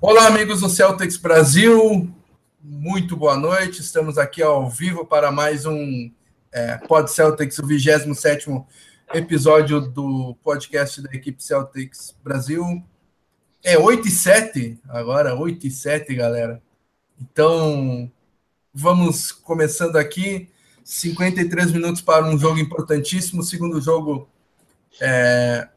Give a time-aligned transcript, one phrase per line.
[0.00, 2.10] Olá, amigos do Celtics Brasil.
[2.62, 3.80] Muito boa noite.
[3.80, 6.10] Estamos aqui ao vivo para mais um
[6.52, 8.46] é, Pod Celtics, o 27
[9.12, 12.82] episódio do podcast da equipe Celtics Brasil.
[13.62, 16.62] É 8 e 7 agora, 8 e 7, galera.
[17.20, 18.10] Então,
[18.72, 20.48] vamos começando aqui.
[20.82, 23.42] 53 minutos para um jogo importantíssimo.
[23.42, 24.28] Segundo jogo
[25.00, 25.68] é,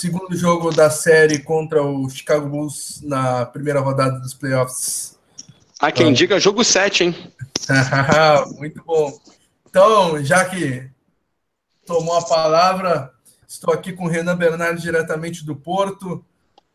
[0.00, 5.18] segundo jogo da série contra o Chicago Bulls na primeira rodada dos playoffs.
[5.78, 6.12] Há quem ah.
[6.12, 7.32] diga jogo 7, hein?
[8.56, 9.12] Muito bom.
[9.68, 10.88] Então, já que
[11.84, 13.12] tomou a palavra,
[13.46, 16.24] estou aqui com o Renan Bernardo, diretamente do Porto.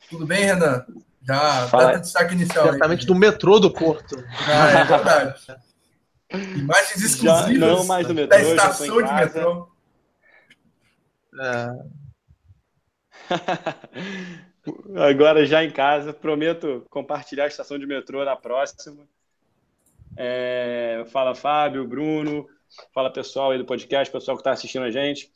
[0.07, 0.85] Tudo bem, Renan?
[1.23, 1.94] Já Fala.
[1.94, 2.66] dá destaque inicial.
[2.66, 3.07] Diretamente aí.
[3.07, 4.23] do metrô do Porto.
[4.47, 5.35] Ah, é verdade.
[6.55, 9.67] Imagens exclusivas já, não mais do metrô, da estação de metrô.
[11.39, 12.05] É.
[14.95, 19.08] Agora já em casa, prometo compartilhar a estação de metrô na próxima.
[20.17, 22.47] É, fala Fábio, Bruno,
[22.94, 25.31] fala pessoal aí do podcast, pessoal que está assistindo a gente.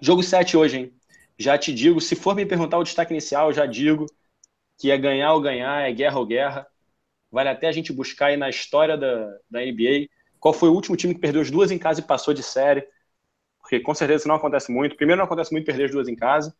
[0.00, 0.92] Jogo 7 hoje, hein?
[1.38, 4.06] Já te digo, se for me perguntar o destaque inicial, já digo
[4.78, 6.66] que é ganhar ou ganhar, é guerra ou guerra.
[7.30, 10.06] Vale até a gente buscar aí na história da, da NBA
[10.38, 12.86] qual foi o último time que perdeu as duas em casa e passou de série.
[13.60, 14.94] Porque com certeza isso não acontece muito.
[14.94, 16.54] Primeiro, não acontece muito perder as duas em casa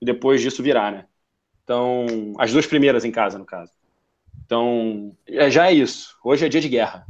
[0.00, 1.06] e depois disso virar, né?
[1.62, 3.72] Então, as duas primeiras em casa, no caso.
[4.44, 6.16] Então, é, já é isso.
[6.24, 7.06] Hoje é dia de guerra.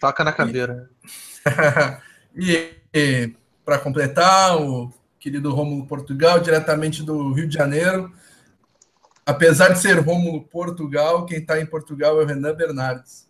[0.00, 0.90] Faca na cadeira.
[2.34, 3.32] e, e
[3.64, 8.12] para completar, o querido Rômulo Portugal, diretamente do Rio de Janeiro.
[9.24, 13.28] Apesar de ser Rômulo Portugal, quem está em Portugal é o Renan Bernardes.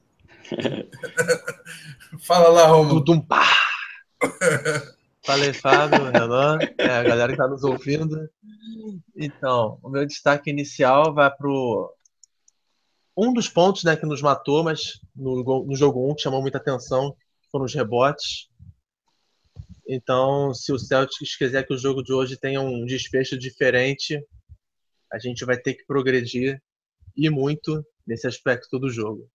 [2.21, 3.23] Fala lá, Rômulo.
[3.25, 3.47] Pá.
[5.25, 8.29] Falei, Fábio, Renan, é, a galera que está nos ouvindo.
[9.17, 11.49] Então, o meu destaque inicial vai para
[13.17, 16.43] um dos pontos né, que nos matou, mas no, no jogo 1 um, que chamou
[16.43, 17.17] muita atenção,
[17.51, 18.51] foram os rebotes.
[19.89, 24.23] Então, se o Celtics quiser que o jogo de hoje tenha um desfecho diferente,
[25.11, 26.63] a gente vai ter que progredir
[27.17, 29.27] e muito nesse aspecto do jogo.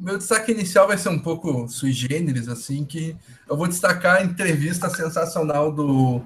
[0.00, 3.14] Meu destaque inicial vai ser um pouco sui generis, assim, que
[3.48, 6.22] eu vou destacar a entrevista sensacional do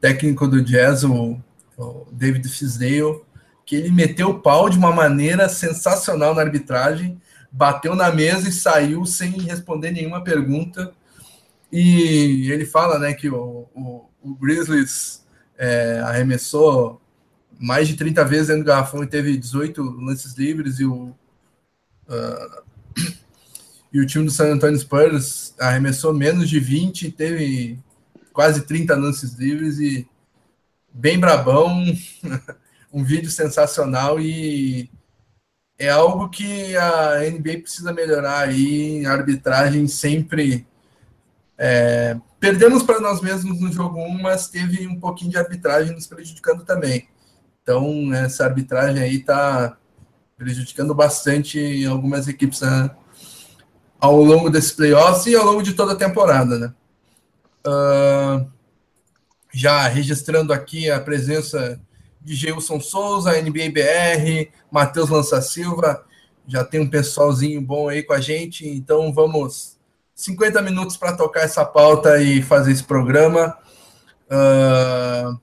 [0.00, 1.36] técnico do Jazz, o,
[1.76, 3.20] o David Fisdale,
[3.64, 7.20] que ele meteu o pau de uma maneira sensacional na arbitragem,
[7.50, 10.92] bateu na mesa e saiu sem responder nenhuma pergunta.
[11.72, 15.26] E ele fala né, que o, o, o Grizzlies
[15.58, 17.00] é, arremessou
[17.58, 21.14] mais de 30 vezes dentro do garrafão e teve 18 lances livres, e o,
[22.08, 22.65] uh,
[23.96, 27.78] e o time do San Antonio Spurs arremessou menos de 20, teve
[28.30, 30.06] quase 30 lances livres e
[30.92, 31.82] bem brabão,
[32.92, 34.90] um vídeo sensacional e
[35.78, 40.66] é algo que a NBA precisa melhorar aí, arbitragem sempre
[41.56, 46.06] é, perdemos para nós mesmos no jogo 1, mas teve um pouquinho de arbitragem nos
[46.06, 47.08] prejudicando também.
[47.62, 49.78] Então, essa arbitragem aí está
[50.36, 52.90] prejudicando bastante algumas equipes né?
[54.06, 56.74] Ao longo desse playoffs e ao longo de toda a temporada, né?
[57.66, 58.48] Uh,
[59.52, 61.80] já registrando aqui a presença
[62.20, 66.04] de Geilson Souza, NBA BR, Matheus Lança Silva,
[66.46, 69.76] já tem um pessoalzinho bom aí com a gente, então vamos
[70.14, 73.58] 50 minutos para tocar essa pauta e fazer esse programa.
[74.30, 75.40] Uh,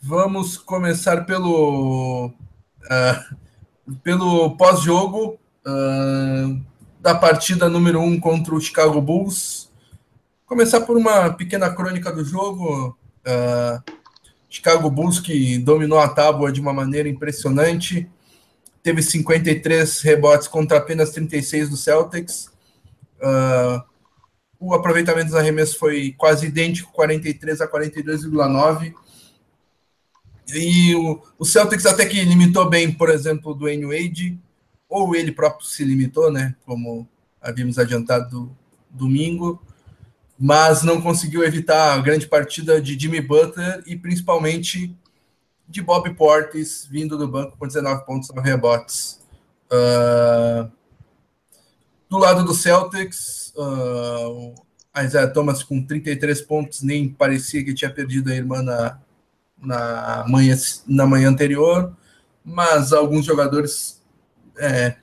[0.00, 3.36] vamos começar pelo uh,
[4.02, 6.60] pelo pós-jogo uh,
[7.00, 9.70] da partida número 1 um contra o Chicago Bulls.
[10.46, 12.96] Começar por uma pequena crônica do jogo.
[13.26, 13.92] Uh,
[14.48, 18.08] Chicago Bulls que dominou a tábua de uma maneira impressionante.
[18.82, 22.50] Teve 53 rebotes contra apenas 36 do Celtics.
[23.18, 23.82] Uh,
[24.60, 28.94] o aproveitamento dos arremessos foi quase idêntico, 43 a 42,9.
[30.54, 34.38] E o, o Celtics até que limitou bem, por exemplo, do Dwayne Wade,
[34.92, 36.54] ou ele próprio se limitou, né?
[36.66, 37.08] Como
[37.40, 38.54] havíamos adiantado
[38.90, 39.60] domingo,
[40.38, 44.94] mas não conseguiu evitar a grande partida de Jimmy Butler e principalmente
[45.66, 49.18] de Bob Portis vindo do banco com 19 pontos no rebotes.
[49.72, 50.70] Uh,
[52.10, 54.54] do lado do Celtics, uh,
[55.02, 59.00] Isaiah Thomas com 33 pontos, nem parecia que tinha perdido a irmã na,
[59.56, 60.54] na, manhã,
[60.86, 61.96] na manhã anterior,
[62.44, 64.01] mas alguns jogadores
[64.58, 64.96] é,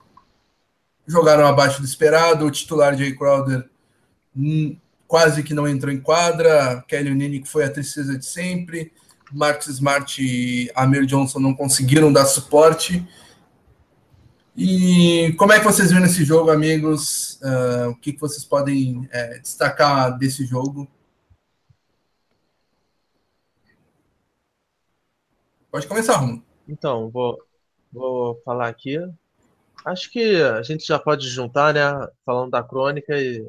[1.08, 2.46] jogaram abaixo do esperado.
[2.46, 3.70] O titular Jay Crowder
[4.36, 8.94] hum, quase que não entrou em quadra, Kelly Nini que foi a tristeza de sempre,
[9.32, 13.08] Marcus Smart e Amir Johnson não conseguiram dar suporte.
[14.56, 17.40] E como é que vocês viram esse jogo, amigos?
[17.42, 20.88] Uh, o que, que vocês podem é, destacar desse jogo?
[25.72, 26.44] Pode começar, Romulo.
[26.68, 27.38] Então, vou,
[27.92, 28.98] vou falar aqui.
[29.86, 31.82] Acho que a gente já pode juntar, né?
[32.26, 33.46] Falando da crônica e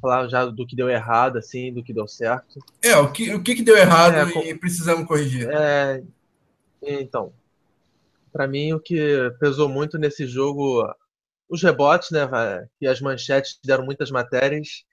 [0.00, 2.60] falar já do que deu errado, assim, do que deu certo.
[2.82, 4.58] É, o que, o que deu errado é, e com...
[4.58, 5.48] precisamos corrigir.
[5.50, 6.02] É,
[6.82, 7.32] então,
[8.32, 10.88] para mim o que pesou muito nesse jogo,
[11.48, 12.28] os rebotes, né,
[12.78, 14.84] que as manchetes deram muitas matérias.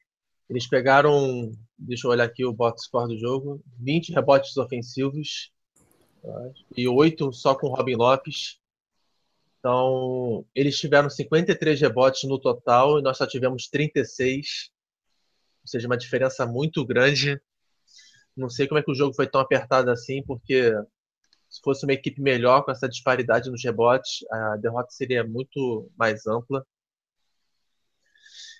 [0.50, 5.52] Eles pegaram, deixa eu olhar aqui o box score do jogo, 20 rebotes ofensivos
[6.76, 8.60] e 8 só com Robin Lopes.
[9.66, 14.70] Então, eles tiveram 53 rebotes no total e nós só tivemos 36
[15.64, 17.42] ou seja, uma diferença muito grande.
[18.38, 20.72] Não sei como é que o jogo foi tão apertado assim, porque
[21.50, 26.28] se fosse uma equipe melhor com essa disparidade nos rebotes, a derrota seria muito mais
[26.28, 26.64] ampla.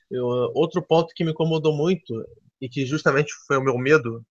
[0.10, 0.26] Eu,
[0.56, 2.26] outro ponto que me incomodou muito
[2.60, 4.26] e que justamente foi o meu medo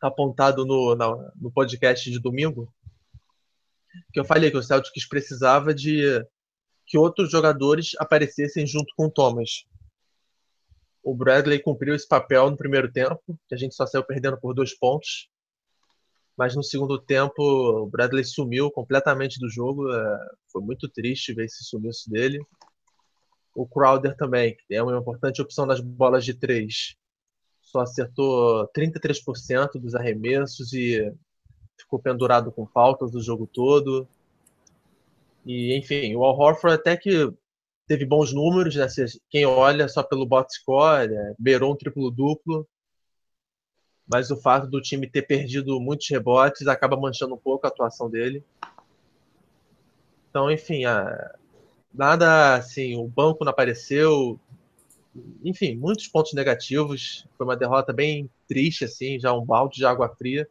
[0.00, 1.06] apontado no, na,
[1.36, 2.72] no podcast de domingo,
[4.12, 6.24] que eu falei que o Celtics precisava de
[6.86, 9.66] que outros jogadores aparecessem junto com o Thomas
[11.06, 14.52] o Bradley cumpriu esse papel no primeiro tempo, que a gente só saiu perdendo por
[14.52, 15.30] dois pontos.
[16.36, 19.88] Mas no segundo tempo, o Bradley sumiu completamente do jogo.
[19.88, 20.18] É,
[20.50, 22.44] foi muito triste ver esse sumiço dele.
[23.54, 26.96] O Crowder também, que é uma importante opção nas bolas de três.
[27.62, 31.14] Só acertou 33% dos arremessos e
[31.76, 34.08] ficou pendurado com faltas o jogo todo.
[35.44, 37.32] E, enfim, o Al Horford até que
[37.86, 38.86] teve bons números, né?
[39.30, 42.66] Quem olha só pelo box score, é, beirou um triplo-duplo,
[44.08, 48.10] mas o fato do time ter perdido muitos rebotes acaba manchando um pouco a atuação
[48.10, 48.42] dele.
[50.30, 51.34] Então, enfim, a...
[51.94, 54.38] nada assim, o banco não apareceu,
[55.44, 57.26] enfim, muitos pontos negativos.
[57.36, 60.48] Foi uma derrota bem triste, assim, já um balde de água fria.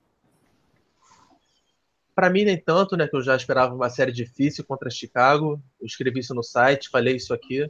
[2.16, 3.08] Para mim, nem tanto, né?
[3.08, 5.62] Que eu já esperava uma série difícil contra Chicago.
[5.80, 7.70] Eu escrevi isso no site, falei isso aqui.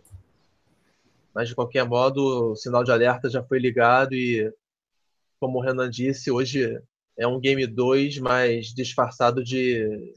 [1.33, 4.53] Mas, de qualquer modo, o sinal de alerta já foi ligado e,
[5.39, 6.79] como o Renan disse, hoje
[7.17, 10.13] é um Game 2, mas disfarçado de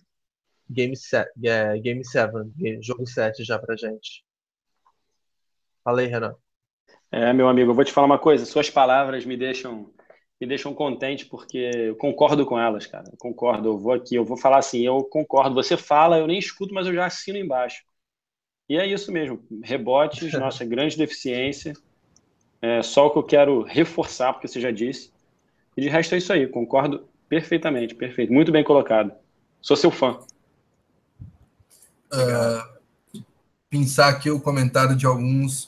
[0.70, 2.32] Game 7, é, game 7
[2.82, 4.22] jogo 7 já pra gente.
[5.82, 6.36] Fala aí, Renan.
[7.10, 8.44] É, meu amigo, eu vou te falar uma coisa.
[8.44, 9.90] Suas palavras me deixam
[10.40, 13.04] me deixam contente porque eu concordo com elas, cara.
[13.10, 13.68] Eu concordo.
[13.68, 15.54] Eu vou aqui, eu vou falar assim, eu concordo.
[15.54, 17.82] Você fala, eu nem escuto, mas eu já assino embaixo.
[18.68, 19.42] E é isso mesmo.
[19.62, 21.74] Rebotes, nossa grande deficiência.
[22.62, 25.10] É só o que eu quero reforçar, porque você já disse.
[25.76, 26.46] E de resto é isso aí.
[26.46, 28.32] Concordo perfeitamente, perfeito.
[28.32, 29.12] Muito bem colocado.
[29.60, 30.18] Sou seu fã.
[32.12, 33.22] Uh,
[33.68, 35.64] pensar aqui o comentário de alguns.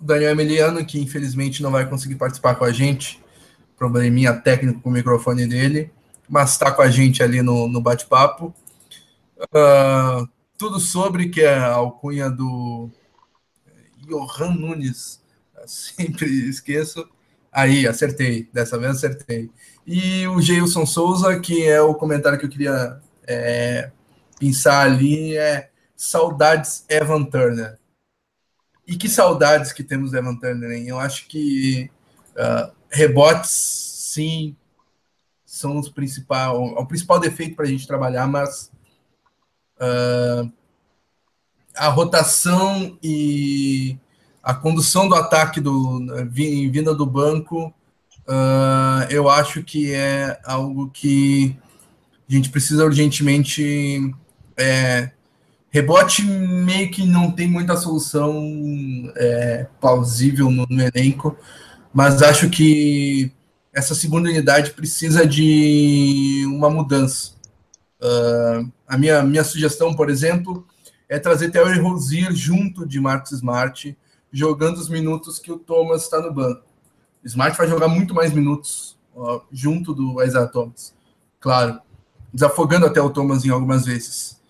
[0.00, 3.22] O Daniel Emiliano, que infelizmente não vai conseguir participar com a gente
[3.76, 5.90] probleminha técnico com o microfone dele,
[6.28, 8.54] mas está com a gente ali no, no bate-papo.
[9.38, 12.88] Uh, tudo sobre que é a alcunha do
[14.06, 15.20] Johan Nunes,
[15.66, 17.08] sempre esqueço.
[17.52, 19.50] Aí, acertei, dessa vez acertei.
[19.86, 23.90] E o Geilson Souza, que é o comentário que eu queria é,
[24.38, 27.78] pensar ali, é saudades Evan Turner.
[28.86, 30.88] E que saudades que temos do Evan Turner, hein?
[30.88, 31.90] Eu acho que
[32.32, 34.56] uh, rebotes, sim,
[35.44, 38.70] são os principal, o principal defeito para a gente trabalhar, mas
[39.76, 40.50] uh,
[41.76, 43.98] a rotação e
[44.42, 47.74] a condução do ataque do vinda do banco,
[48.28, 51.56] uh, eu acho que é algo que
[52.28, 54.14] a gente precisa urgentemente.
[54.56, 55.10] É,
[55.70, 58.40] rebote meio que não tem muita solução
[59.16, 61.36] é, plausível no, no elenco
[61.94, 63.30] mas acho que
[63.72, 67.34] essa segunda unidade precisa de uma mudança.
[68.02, 70.66] Uh, a minha, minha sugestão, por exemplo,
[71.08, 73.96] é trazer Terry Rozier junto de Marcos Smart,
[74.32, 76.64] jogando os minutos que o Thomas está no banco.
[77.24, 78.98] Smart vai jogar muito mais minutos
[79.52, 80.92] junto do Isaiah Thomas,
[81.38, 81.78] claro,
[82.32, 84.40] desafogando até o Thomas em algumas vezes.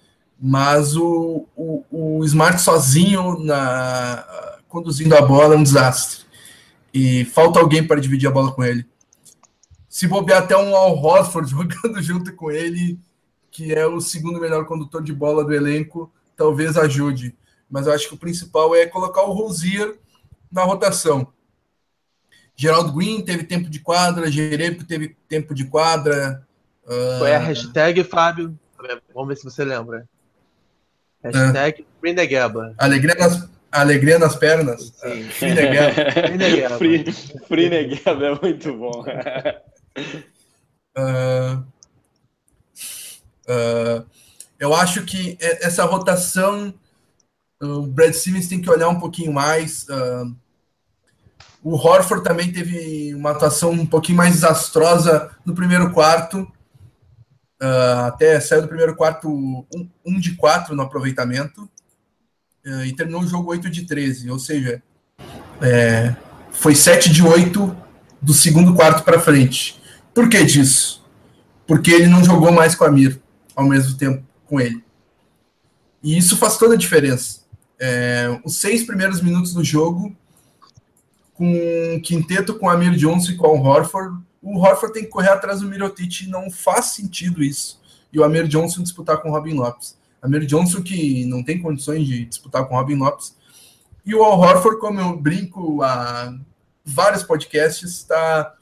[0.40, 4.24] Mas o, o, o Smart sozinho na,
[4.66, 6.23] conduzindo a bola é um desastre
[6.94, 8.86] e falta alguém para dividir a bola com ele.
[9.88, 13.00] Se bobear até um Al Horford jogando junto com ele,
[13.50, 17.36] que é o segundo melhor condutor de bola do elenco, talvez ajude.
[17.68, 19.98] Mas eu acho que o principal é colocar o Rosier
[20.50, 21.26] na rotação.
[22.54, 26.46] Geraldo Green teve tempo de quadra, Jerebico teve tempo de quadra.
[26.84, 27.18] Uh...
[27.18, 28.56] Foi a hashtag, Fábio.
[29.12, 30.08] Vamos ver se você lembra.
[31.24, 32.12] Hashtag é.
[32.12, 32.74] Negeba.
[32.78, 33.48] Alegria nas,
[33.80, 34.92] alegria nas pernas.
[34.96, 35.24] Sim.
[35.24, 36.78] Free Negeba.
[36.78, 37.12] Free,
[37.48, 39.04] free é muito bom.
[40.98, 41.58] uh,
[43.48, 44.06] uh,
[44.58, 46.72] eu acho que essa rotação,
[47.60, 49.86] o Brad Simmons tem que olhar um pouquinho mais.
[49.88, 50.34] Uh,
[51.62, 56.42] o Horford também teve uma atuação um pouquinho mais desastrosa no primeiro quarto.
[57.62, 61.68] Uh, até saiu do primeiro quarto um, um de 4 no aproveitamento.
[62.64, 64.30] E terminou o jogo 8 de 13.
[64.30, 64.82] Ou seja,
[65.60, 66.14] é,
[66.50, 67.76] foi 7 de 8
[68.20, 69.80] do segundo quarto para frente.
[70.14, 71.04] Por que disso?
[71.66, 73.20] Porque ele não jogou mais com a Mir
[73.54, 74.82] ao mesmo tempo com ele.
[76.02, 77.40] E isso faz toda a diferença.
[77.78, 80.14] É, os seis primeiros minutos do jogo
[81.34, 85.60] com quinteto com Amir Johnson e com o Horford, o Horford tem que correr atrás
[85.60, 87.80] do Mirotic, não faz sentido isso.
[88.12, 89.96] E o Amir Johnson disputar com o Robin Lopes.
[90.24, 93.36] Amir Johnson que não tem condições de disputar com o Robin Lopes.
[94.04, 96.34] E o Al Horford, como eu brinco a
[96.84, 98.54] vários podcasts, está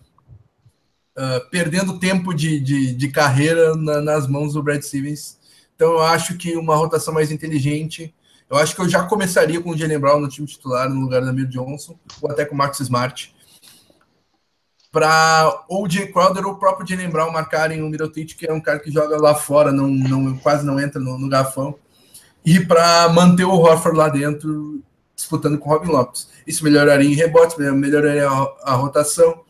[1.17, 5.39] uh, perdendo tempo de, de, de carreira na, nas mãos do Brad Stevens.
[5.75, 8.15] Então eu acho que uma rotação mais inteligente
[8.53, 11.23] eu acho que eu já começaria com o Jalen Brown no time titular no lugar
[11.23, 13.35] da Amir Johnson, ou até com o Max Smart.
[14.93, 18.53] Para ou o Jay Crowder ou o próprio Jalen Brown marcarem o Mirotic, que é
[18.53, 21.75] um cara que joga lá fora, não, não quase não entra no, no garfão.
[22.45, 24.83] E para manter o Horford lá dentro,
[25.17, 26.29] disputando com o Robin Lopes.
[26.47, 29.43] Isso melhoraria em rebotes, melhoraria a, a rotação.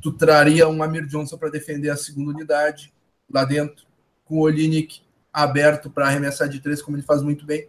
[0.00, 2.92] Tu traria um Amir Johnson para defender a segunda unidade
[3.30, 3.84] lá dentro,
[4.24, 5.00] com o Olinik
[5.32, 7.66] aberto para arremessar de três, como ele faz muito bem.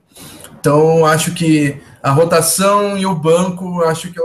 [0.60, 4.24] Então, acho que a rotação e o banco, acho que é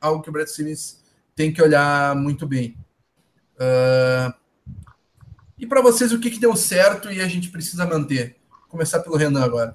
[0.00, 1.02] algo que o Brett Simmons
[1.36, 2.74] tem que olhar muito bem.
[3.56, 4.34] Uh,
[5.58, 8.36] e para vocês, o que, que deu certo e a gente precisa manter?
[8.50, 9.74] Vou começar pelo Renan agora.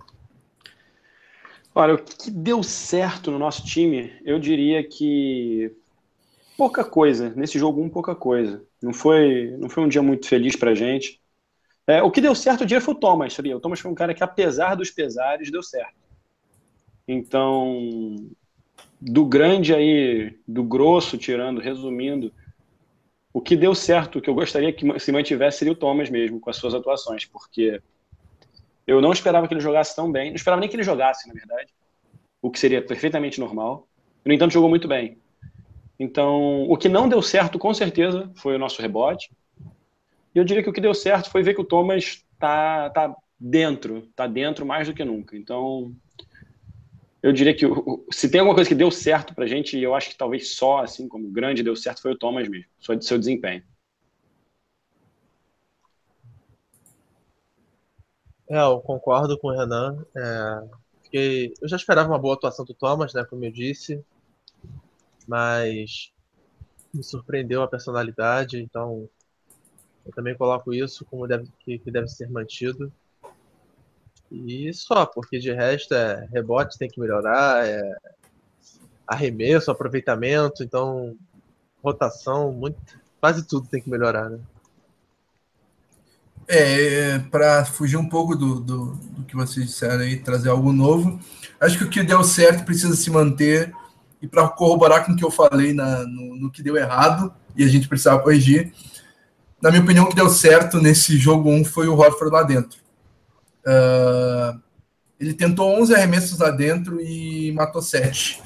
[1.73, 5.73] Olha, o que deu certo no nosso time, eu diria que
[6.57, 7.29] pouca coisa.
[7.35, 8.63] Nesse jogo, um pouca coisa.
[8.81, 11.21] Não foi, não foi um dia muito feliz para a gente.
[11.87, 13.55] É, o que deu certo o dia foi o Thomas, sabia?
[13.55, 15.95] O Thomas foi um cara que, apesar dos pesares, deu certo.
[17.07, 18.29] Então,
[19.01, 22.31] do grande aí, do grosso, tirando, resumindo,
[23.33, 26.39] o que deu certo, o que eu gostaria que se mantivesse seria o Thomas mesmo,
[26.39, 27.81] com as suas atuações, porque
[28.85, 31.33] eu não esperava que ele jogasse tão bem, não esperava nem que ele jogasse, na
[31.33, 31.73] verdade,
[32.41, 33.87] o que seria perfeitamente normal.
[34.23, 35.17] No entanto, jogou muito bem.
[35.99, 39.31] Então, o que não deu certo, com certeza, foi o nosso rebote.
[40.33, 43.15] E eu diria que o que deu certo foi ver que o Thomas tá, tá
[43.39, 45.35] dentro, tá dentro mais do que nunca.
[45.35, 45.93] Então,
[47.21, 47.65] eu diria que
[48.11, 50.79] se tem alguma coisa que deu certo pra gente, e eu acho que talvez só,
[50.79, 53.63] assim, como grande deu certo, foi o Thomas mesmo, só de seu desempenho.
[58.49, 60.05] É, eu concordo com o Renan.
[60.15, 60.67] É,
[61.03, 64.03] fiquei, eu já esperava uma boa atuação do Thomas, né, como eu disse,
[65.27, 66.11] mas
[66.93, 69.07] me surpreendeu a personalidade, então
[70.05, 72.91] eu também coloco isso como deve, que, que deve ser mantido.
[74.31, 77.81] E só, porque de resto é rebote tem que melhorar, é
[79.05, 81.17] arremesso, aproveitamento, então
[81.83, 82.77] rotação, muito,
[83.19, 84.39] quase tudo tem que melhorar, né?
[86.47, 91.19] É, para fugir um pouco do, do, do, que vocês disseram aí, trazer algo novo,
[91.59, 93.73] acho que o que deu certo precisa se manter,
[94.21, 97.63] e para corroborar com o que eu falei na, no, no que deu errado, e
[97.63, 98.73] a gente precisava corrigir,
[99.61, 102.80] na minha opinião, o que deu certo nesse jogo 1 foi o Horford lá dentro.
[103.65, 104.59] Uh,
[105.19, 108.41] ele tentou 11 arremessos lá dentro e matou 7.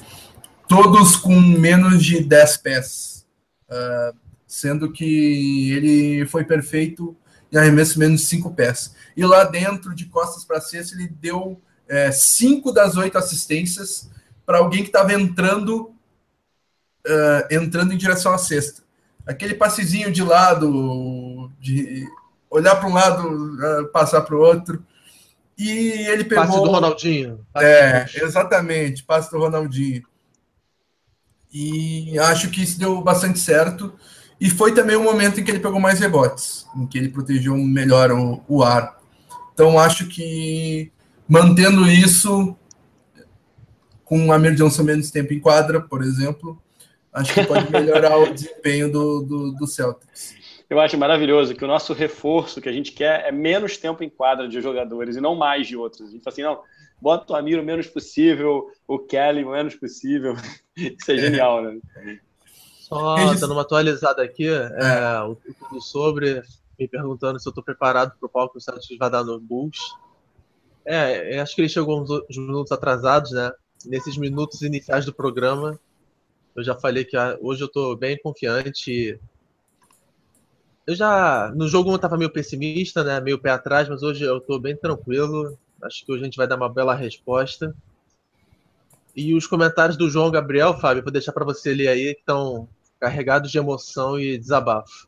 [0.67, 3.25] Todos com menos de 10 pés.
[3.69, 4.15] Uh,
[4.47, 7.15] sendo que ele foi perfeito
[7.51, 8.95] em arremesso menos de 5 pés.
[9.15, 11.61] E lá dentro, de costas para cesta, ele deu
[12.11, 14.09] 5 é, das 8 assistências
[14.45, 15.93] para alguém que estava entrando,
[17.07, 18.85] uh, entrando em direção à cesta
[19.25, 22.05] aquele passezinho de lado, de
[22.49, 24.85] olhar para um lado, eh, passar para o outro.
[25.57, 26.45] E ele pegou.
[26.45, 27.45] Passe do Ronaldinho.
[27.53, 30.03] Passe é, exatamente, passe do Ronaldinho.
[31.53, 33.93] E acho que isso deu bastante certo.
[34.39, 37.55] E foi também o momento em que ele pegou mais rebotes, em que ele protegeu
[37.55, 38.99] melhor o, o ar.
[39.53, 40.91] Então acho que
[41.27, 42.55] mantendo isso,
[44.03, 46.61] com a Amir Johnson menos tempo em quadra, por exemplo,
[47.13, 50.35] acho que pode melhorar o desempenho do, do, do, Celtics.
[50.69, 54.09] Eu acho maravilhoso que o nosso reforço que a gente quer é menos tempo em
[54.09, 56.09] quadra de jogadores e não mais de outros.
[56.09, 56.61] A gente fala assim, não,
[56.99, 60.35] bota o Amir o menos possível, o Kelly o menos possível.
[60.75, 61.79] Isso é genial, né?
[62.79, 66.41] Só dando uma atualizada aqui, é, é o tudo sobre,
[66.79, 69.39] me perguntando se eu estou preparado para o palco que o Celtics vai dar no
[69.39, 69.79] Bulls.
[70.83, 73.51] É, acho que ele chegou uns, uns minutos atrasados, né?
[73.85, 75.79] Nesses minutos iniciais do programa,
[76.55, 79.19] eu já falei que ah, hoje eu estou bem confiante.
[80.85, 81.51] Eu já.
[81.55, 83.19] No jogo eu estava meio pessimista, né?
[83.19, 85.57] Meio pé atrás, mas hoje eu estou bem tranquilo.
[85.81, 87.75] Acho que hoje a gente vai dar uma bela resposta.
[89.15, 92.67] E os comentários do João Gabriel, Fábio, vou deixar para você ler aí, que estão
[92.99, 95.07] carregados de emoção e desabafo.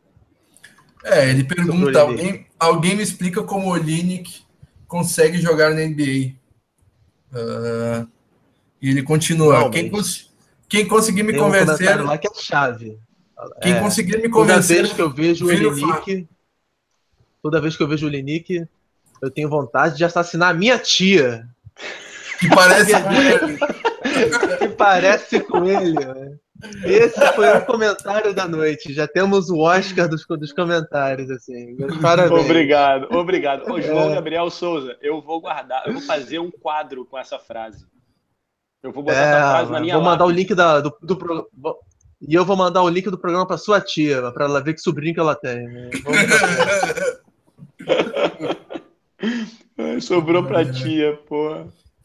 [1.04, 4.44] É, ele pergunta: alguém, alguém me explica como o Olinick
[4.88, 6.36] consegue jogar na NBA?
[7.32, 8.08] Uh, ah,
[8.82, 10.32] e ele continua: quem, cons
[10.68, 12.02] quem conseguir me convencer.
[12.02, 12.98] Um lá que é chave.
[13.62, 14.78] Quem é, conseguir me convencer.
[14.78, 16.28] Toda vez que eu vejo o Olinick,
[17.42, 18.68] toda vez que eu vejo o Olinick,
[19.22, 21.48] eu tenho vontade de assassinar a minha tia.
[22.40, 24.58] Que parece com ele.
[24.58, 25.94] que parece com ele.
[25.94, 26.38] Né?
[26.84, 28.94] Esse foi o comentário da noite.
[28.94, 31.78] Já temos o Oscar dos, dos comentários, assim.
[32.02, 32.42] Parabéns.
[32.44, 33.72] Obrigado, obrigado.
[33.72, 34.16] Ô, João é.
[34.16, 37.86] Gabriel Souza, eu vou guardar, eu vou fazer um quadro com essa frase.
[38.82, 41.16] Eu vou botar é, essa frase na minha Vou mandar o link da, do, do
[41.16, 41.50] pro...
[42.22, 44.82] E eu vou mandar o link do programa para sua tia, para ela ver que
[44.82, 45.68] sobrinho que ela tem.
[45.68, 45.90] Né?
[50.02, 51.54] Sobrou pra tia, pô.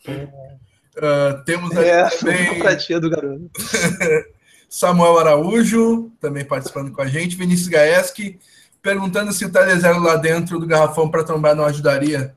[0.07, 2.59] Uh, temos aqui é, também...
[2.59, 3.51] pra tia do garoto.
[4.69, 7.37] Samuel Araújo, também participando com a gente.
[7.37, 8.39] Vinícius Gaeski,
[8.83, 12.35] perguntando se o Telezero lá dentro do garrafão para trombar não ajudaria.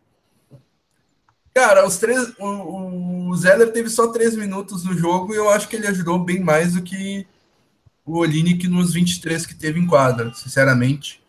[1.53, 5.69] Cara, os três, o, o Zeller teve só três minutos no jogo e eu acho
[5.69, 7.25] que ele ajudou bem mais do que
[8.05, 11.21] o Olinick nos 23 que teve em quadra, sinceramente.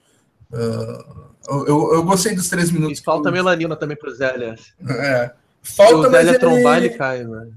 [0.52, 1.26] Uh,
[1.66, 2.98] eu, eu gostei dos três minutos.
[2.98, 4.58] E falta melanina também pro Zeller.
[4.88, 5.32] É.
[5.62, 6.38] Falta, o Zélia ele...
[6.38, 7.52] trombar, ele cai, mano.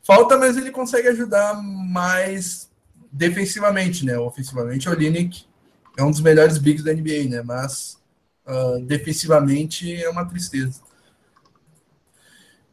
[0.02, 2.71] falta, mas ele consegue ajudar mais
[3.11, 4.18] defensivamente, né?
[4.18, 5.47] Ofensivamente, o Olinick
[5.96, 7.42] é um dos melhores bigs da NBA, né?
[7.42, 7.98] Mas
[8.46, 10.81] uh, defensivamente é uma tristeza.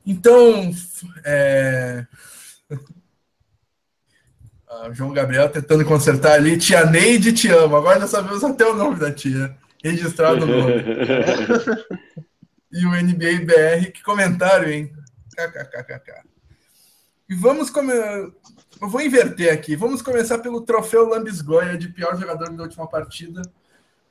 [0.06, 0.72] Então,
[1.24, 2.06] é...
[4.72, 6.58] ah, João Gabriel tentando consertar ali.
[6.58, 7.76] Tia Neide, te amo.
[7.76, 9.54] Agora já sabemos até o nome da tia.
[9.84, 10.76] Registrado no nome.
[12.72, 13.92] e o NBA BR.
[13.92, 14.94] Que comentário, hein?
[15.36, 16.24] KKKKK.
[17.30, 18.32] E vamos começar.
[18.82, 19.76] Eu vou inverter aqui.
[19.76, 23.42] Vamos começar pelo troféu Lambisgoia de pior jogador da última partida,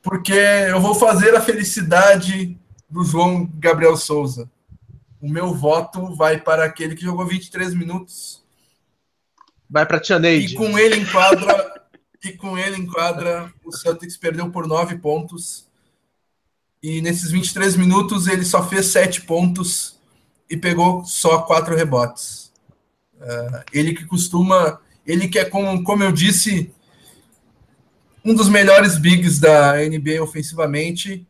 [0.03, 4.51] porque eu vou fazer a felicidade do João Gabriel Souza.
[5.20, 8.44] O meu voto vai para aquele que jogou 23 minutos.
[9.70, 10.54] Vai para Tia Neide.
[10.54, 11.83] E com ele em quadra,
[12.24, 15.68] e com ele em quadra, o Celtics perdeu por 9 pontos.
[16.83, 19.98] E nesses 23 minutos ele só fez 7 pontos
[20.48, 22.52] e pegou só 4 rebotes.
[23.14, 26.74] Uh, ele que costuma, ele que é como, como eu disse,
[28.24, 31.26] um dos melhores bigs da NBA ofensivamente,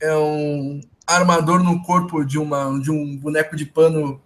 [0.00, 4.20] é um armador no corpo de, uma, de um boneco de pano,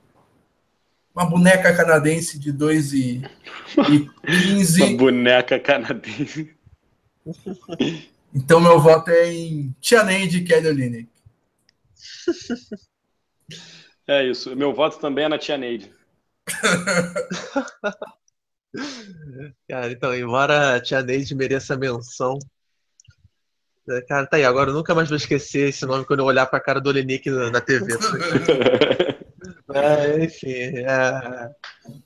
[1.17, 3.23] uma boneca canadense de 2 e,
[3.91, 4.83] e 15.
[4.85, 6.55] Uma boneca canadense.
[8.35, 11.09] Então meu voto é em Tia Neide Kelly.
[14.09, 14.55] É isso.
[14.55, 15.91] Meu voto também é na Tia Neide.
[19.69, 22.39] cara, então, embora a Tia Neide mereça menção,
[23.91, 26.47] é, cara, tá aí, agora eu nunca mais vou esquecer esse nome quando eu olhar
[26.47, 27.95] pra cara do Olenick na, na TV.
[29.77, 31.51] É, enfim, é...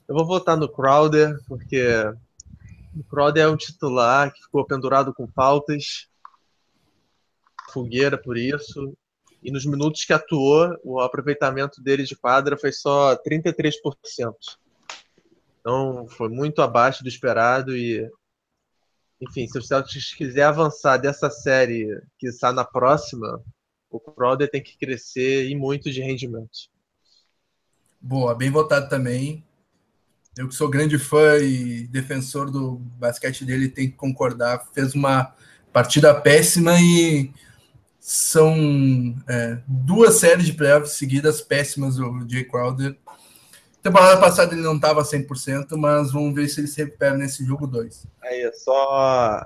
[0.08, 1.86] eu vou votar no Crowder, porque
[2.96, 6.08] o Crowder é um titular que ficou pendurado com faltas,
[7.72, 8.96] fogueira por isso,
[9.42, 13.72] e nos minutos que atuou, o aproveitamento dele de quadra foi só 33%.
[15.60, 18.10] Então, foi muito abaixo do esperado e
[19.20, 23.42] enfim, se o Celtics quiser avançar dessa série que está na próxima,
[23.90, 26.70] o Crowder tem que crescer e muito de rendimento.
[28.00, 29.44] Boa, bem votado também.
[30.38, 34.66] Eu que sou grande fã e defensor do basquete dele, tem que concordar.
[34.72, 35.34] Fez uma
[35.72, 37.32] partida péssima e
[37.98, 42.96] são é, duas séries de playoffs seguidas péssimas do Jay Crowder.
[43.82, 47.66] Temporada passada ele não estava 100%, mas vamos ver se ele se recupera nesse jogo
[47.66, 48.06] 2.
[48.22, 49.44] Aí, só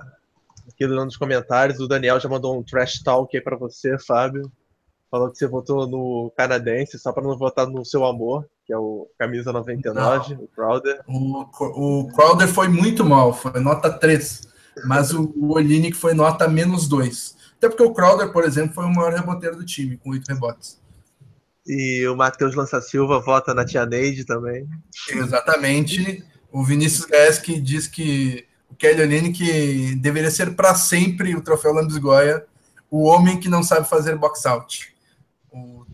[0.67, 4.51] aqui nos comentários, o Daniel já mandou um trash talk aí para você, Fábio.
[5.15, 8.77] Falou que você votou no canadense só para não votar no seu amor, que é
[8.77, 10.43] o camisa 99, não.
[10.43, 11.01] o Crowder.
[11.07, 14.41] O, o Crowder foi muito mal, foi nota 3,
[14.83, 17.37] mas o, o Olinick foi nota menos 2.
[17.57, 20.81] Até porque o Crowder, por exemplo, foi o maior reboteiro do time, com oito rebotes.
[21.65, 24.67] E o Matheus Lança Silva vota na Tia Neide também.
[25.11, 26.25] Exatamente.
[26.51, 32.45] O Vinícius Gaeski diz que o Kelly Olynyk deveria ser para sempre o troféu Lambisgoia,
[32.91, 34.94] o homem que não sabe fazer box out.
[35.55, 35.85] O,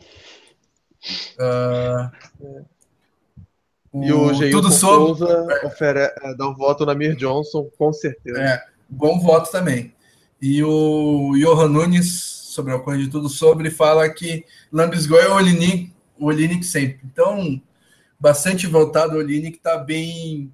[1.40, 2.12] uh,
[3.94, 5.16] e o tudo sobre...
[5.20, 6.00] Souza ofere...
[6.00, 8.42] É, dá um voto na Mir Johnson, com certeza.
[8.42, 9.94] É, bom voto também.
[10.42, 14.44] E o Johan Nunes, sobre a coisa de tudo sobre, fala que
[14.74, 17.00] Lambisgoia é o Olinick, o Olinick sempre.
[17.06, 17.62] Então,
[18.20, 20.52] bastante votado, o Olinick está bem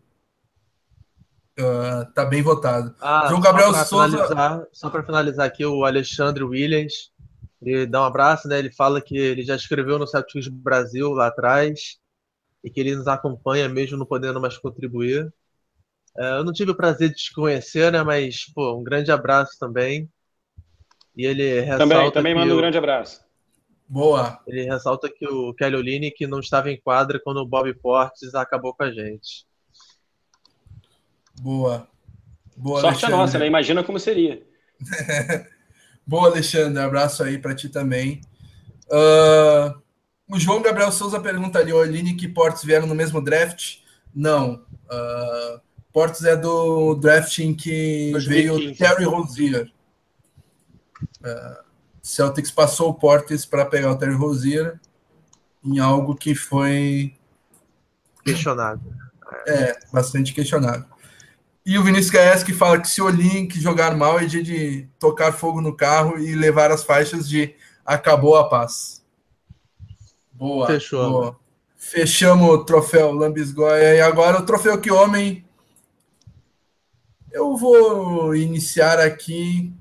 [1.57, 2.93] uh, tá bem votado.
[2.99, 4.67] Ah, João Gabriel só Souza.
[4.73, 7.11] Só para finalizar aqui, o Alexandre Williams,
[7.61, 8.59] ele dá um abraço, né?
[8.59, 11.97] Ele fala que ele já escreveu no Celtics Brasil lá atrás
[12.63, 15.31] e que ele nos acompanha mesmo não podendo mais contribuir.
[16.17, 18.03] É, eu não tive o prazer de te conhecer, né?
[18.03, 20.09] Mas, pô, um grande abraço também.
[21.15, 21.87] E ele ressalta.
[21.87, 23.25] Também, também manda um grande abraço.
[23.87, 24.39] Boa.
[24.45, 28.73] Ele ressalta que o Kelly que não estava em quadra quando o Bob Portes acabou
[28.73, 29.47] com a gente.
[31.39, 31.87] Boa.
[32.55, 33.15] Boa Sorte Alexandre.
[33.15, 33.47] nossa, né?
[33.47, 34.45] Imagina como seria.
[36.07, 36.81] Boa, Alexandre.
[36.81, 38.21] Abraço aí para ti também.
[38.85, 39.77] Uh,
[40.29, 43.79] o João Gabriel Souza pergunta ali: o Olynyk e Portes vieram no mesmo draft?
[44.15, 44.65] Não.
[44.85, 45.59] Uh,
[45.91, 48.27] Portes é do draft em que 2015.
[48.27, 49.71] veio Terry Rozier.
[51.21, 51.67] Uh,
[52.01, 54.79] Celtics passou o Portes para pegar o Terry Rozier
[55.65, 57.13] em algo que foi
[58.23, 58.81] questionado.
[59.45, 60.85] É, bastante questionado.
[61.67, 64.87] E o Vinícius Gaes que fala que se o Link jogar mal é dia de
[64.97, 67.53] tocar fogo no carro e levar as faixas de
[67.85, 69.05] acabou a paz.
[70.31, 70.65] Boa.
[70.65, 71.11] Fechou.
[71.11, 71.39] Boa.
[71.75, 75.45] Fechamos o troféu Lambisgoia e agora o troféu que homem.
[77.33, 79.73] Eu vou iniciar aqui.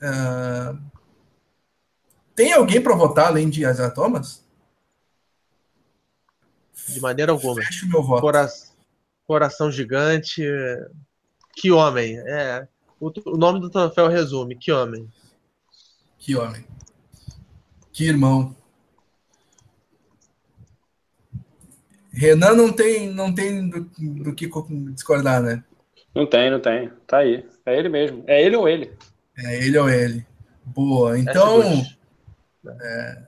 [0.00, 0.80] Uh...
[2.34, 4.42] Tem alguém para votar além de Isaiah Thomas?
[6.88, 7.56] De maneira alguma.
[7.56, 8.22] Fecho meu voto.
[8.22, 8.69] Coração
[9.30, 10.42] coração gigante.
[11.54, 12.18] Que homem.
[12.18, 12.66] É,
[12.98, 15.08] o, o nome do troféu resume: Que homem.
[16.18, 16.66] Que homem.
[17.92, 18.56] Que irmão.
[22.12, 23.88] Renan não tem, não tem do,
[24.24, 24.50] do que
[24.92, 25.62] discordar, né?
[26.12, 26.90] Não tem, não tem.
[27.06, 27.46] Tá aí.
[27.64, 28.24] É ele mesmo.
[28.26, 28.92] É ele ou ele.
[29.38, 30.26] É ele ou ele.
[30.64, 31.16] Boa.
[31.16, 31.62] Então,
[32.68, 33.22] é,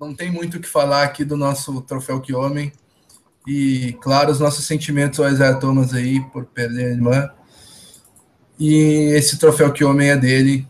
[0.00, 2.72] não tem muito o que falar aqui do nosso troféu que homem.
[3.52, 7.30] E, claro, os nossos sentimentos ao Isaiah Thomas aí por perder a irmã.
[8.56, 10.68] E esse troféu que homem é dele.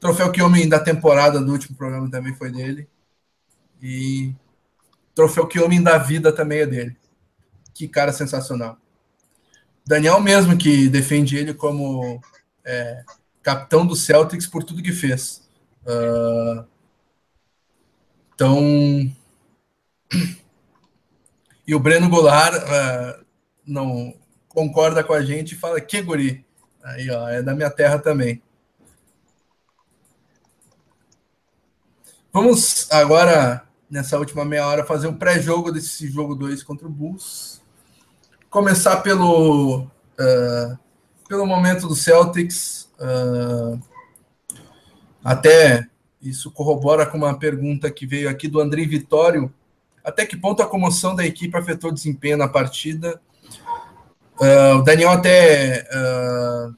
[0.00, 2.88] Troféu que homem da temporada do último programa também foi dele.
[3.80, 4.34] E
[5.14, 6.96] troféu que homem da vida também é dele.
[7.72, 8.76] Que cara sensacional.
[9.86, 12.20] Daniel mesmo que defende ele como
[12.64, 13.04] é,
[13.40, 15.48] capitão do Celtics por tudo que fez.
[15.86, 16.66] Uh,
[18.34, 19.14] então
[21.66, 23.24] e o Breno Goulart uh,
[23.66, 24.14] não
[24.48, 26.46] concorda com a gente e fala que guri.
[26.82, 28.40] Aí, ó, é da minha terra também.
[32.32, 37.60] Vamos agora, nessa última meia hora, fazer um pré-jogo desse jogo 2 contra o Bulls.
[38.48, 40.78] Começar pelo, uh,
[41.28, 42.88] pelo momento do Celtics.
[43.00, 43.80] Uh,
[45.24, 45.88] até
[46.22, 49.52] isso corrobora com uma pergunta que veio aqui do André Vitório
[50.06, 53.20] até que ponto a comoção da equipe afetou o desempenho na partida?
[54.38, 56.76] Uh, o Daniel até uh,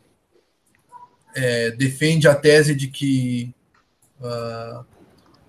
[1.36, 3.54] é, defende a tese de que
[4.18, 4.82] uh,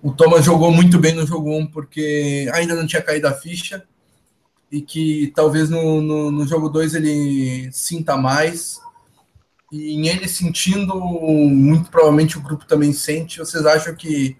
[0.03, 3.81] o Thomas jogou muito bem no jogo 1 porque ainda não tinha caído a ficha
[4.69, 8.81] e que talvez no, no, no jogo 2 ele sinta mais.
[9.71, 13.39] E em ele sentindo, muito provavelmente o grupo também sente.
[13.39, 14.35] Vocês acham que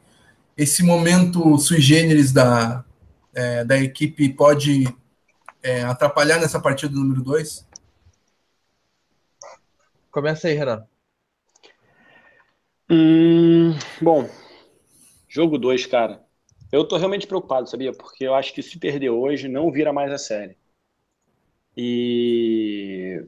[0.57, 2.83] esse momento sui generis da,
[3.33, 4.85] é, da equipe pode
[5.61, 7.67] é, atrapalhar nessa partida número 2?
[10.11, 10.85] Começa aí, Renan.
[12.89, 14.27] Hum, bom,
[15.27, 16.25] jogo 2, cara.
[16.71, 17.91] Eu tô realmente preocupado, sabia?
[17.91, 20.57] Porque eu acho que se perder hoje, não vira mais a série.
[21.75, 23.23] E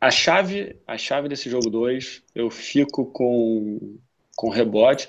[0.00, 3.98] a chave, a chave desse jogo 2, eu fico com,
[4.36, 5.06] com rebote.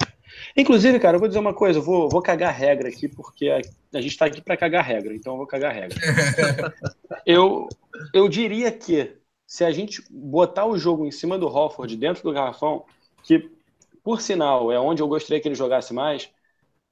[0.57, 3.57] Inclusive, cara, eu vou dizer uma coisa, eu vou, vou cagar regra aqui, porque a,
[3.97, 5.99] a gente está aqui para cagar regra, então eu vou cagar regra.
[7.25, 7.67] eu,
[8.13, 12.31] eu diria que se a gente botar o jogo em cima do Hofford, dentro do
[12.31, 12.85] garrafão,
[13.21, 13.51] que,
[14.01, 16.29] por sinal, é onde eu gostaria que ele jogasse mais,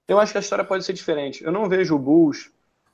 [0.08, 1.42] eu acho que a história pode ser diferente.
[1.42, 2.52] Eu não vejo o Bulls.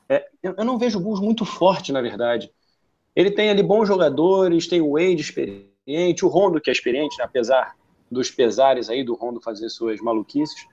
[0.08, 2.51] É, eu não vejo o Bulls muito forte, na verdade.
[3.15, 7.23] Ele tem ali bons jogadores, tem o Wade experiente, o Rondo, que é experiente, né,
[7.23, 7.75] apesar
[8.12, 10.67] dos pesares aí do Rondo fazer suas maluquices.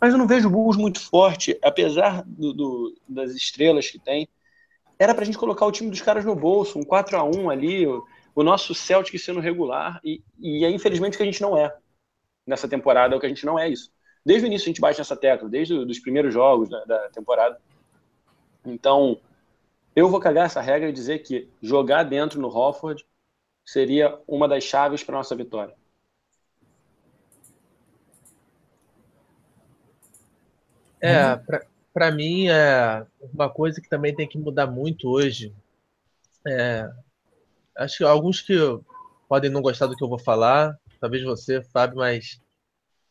[0.00, 4.28] Mas eu não vejo o Bulls muito forte, apesar do, do, das estrelas que tem.
[4.98, 7.86] era pra gente colocar o time dos caras no bolso, um 4 a 1 ali,
[7.86, 11.74] o, o nosso Celtic sendo regular, e, e é infelizmente que a gente não é
[12.46, 13.90] nessa temporada, é o que a gente não é isso.
[14.24, 17.60] Desde o início a gente bate nessa tecla, desde os primeiros jogos da, da temporada.
[18.64, 19.20] Então,
[19.94, 23.06] eu vou cagar essa regra e dizer que jogar dentro no Hofford
[23.64, 25.74] seria uma das chaves para nossa vitória.
[31.00, 31.38] É,
[31.92, 35.52] para mim é uma coisa que também tem que mudar muito hoje.
[36.46, 36.90] É,
[37.76, 38.54] acho que alguns que
[39.28, 42.40] podem não gostar do que eu vou falar, talvez você, Fábio, mas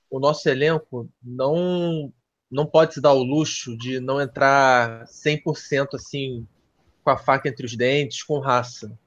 [0.10, 2.14] o nosso elenco não
[2.50, 6.48] não pode se dar o luxo de não entrar 100% assim
[7.04, 8.98] com a faca entre os dentes, com raça.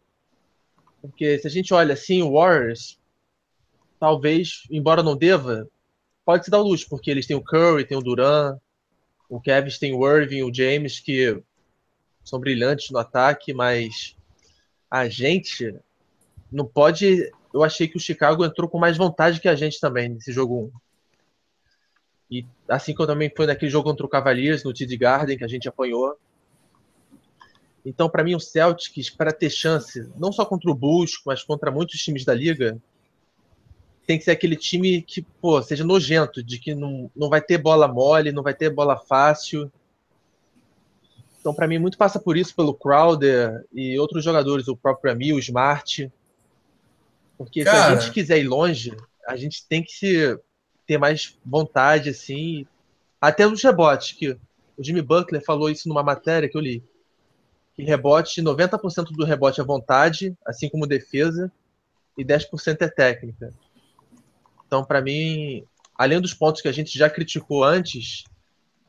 [1.00, 2.98] Porque se a gente olha assim, o Warriors,
[3.98, 5.68] talvez, embora não deva,
[6.24, 8.58] pode se dar o luxo, porque eles têm o Curry, tem o Duran,
[9.28, 11.42] o Kevin tem o Irving, o James, que
[12.24, 14.16] são brilhantes no ataque, mas
[14.90, 15.74] a gente
[16.50, 17.30] não pode.
[17.52, 20.72] Eu achei que o Chicago entrou com mais vontade que a gente também nesse jogo
[20.74, 20.80] 1.
[22.30, 25.48] E assim como também foi naquele jogo contra o Cavaliers, no TD Garden, que a
[25.48, 26.18] gente apanhou.
[27.84, 31.70] Então, para mim, o Celtics, para ter chance, não só contra o Bulls, mas contra
[31.70, 32.78] muitos times da liga,
[34.08, 37.58] tem que ser aquele time que, pô, seja nojento, de que não, não vai ter
[37.58, 39.70] bola mole, não vai ter bola fácil.
[41.38, 45.36] Então, para mim, muito passa por isso, pelo Crowder e outros jogadores, o próprio Amil,
[45.36, 46.10] o Smart.
[47.36, 47.76] Porque Cara...
[47.76, 50.40] se a gente quiser ir longe, a gente tem que se
[50.86, 52.66] ter mais vontade, assim.
[53.20, 54.38] Até nos rebotes, que o
[54.82, 56.82] Jimmy Butler falou isso numa matéria que eu li.
[57.76, 61.52] Que rebote, 90% do rebote é vontade, assim como defesa,
[62.16, 63.52] e 10% é técnica.
[64.68, 65.64] Então, para mim,
[65.96, 68.24] além dos pontos que a gente já criticou antes,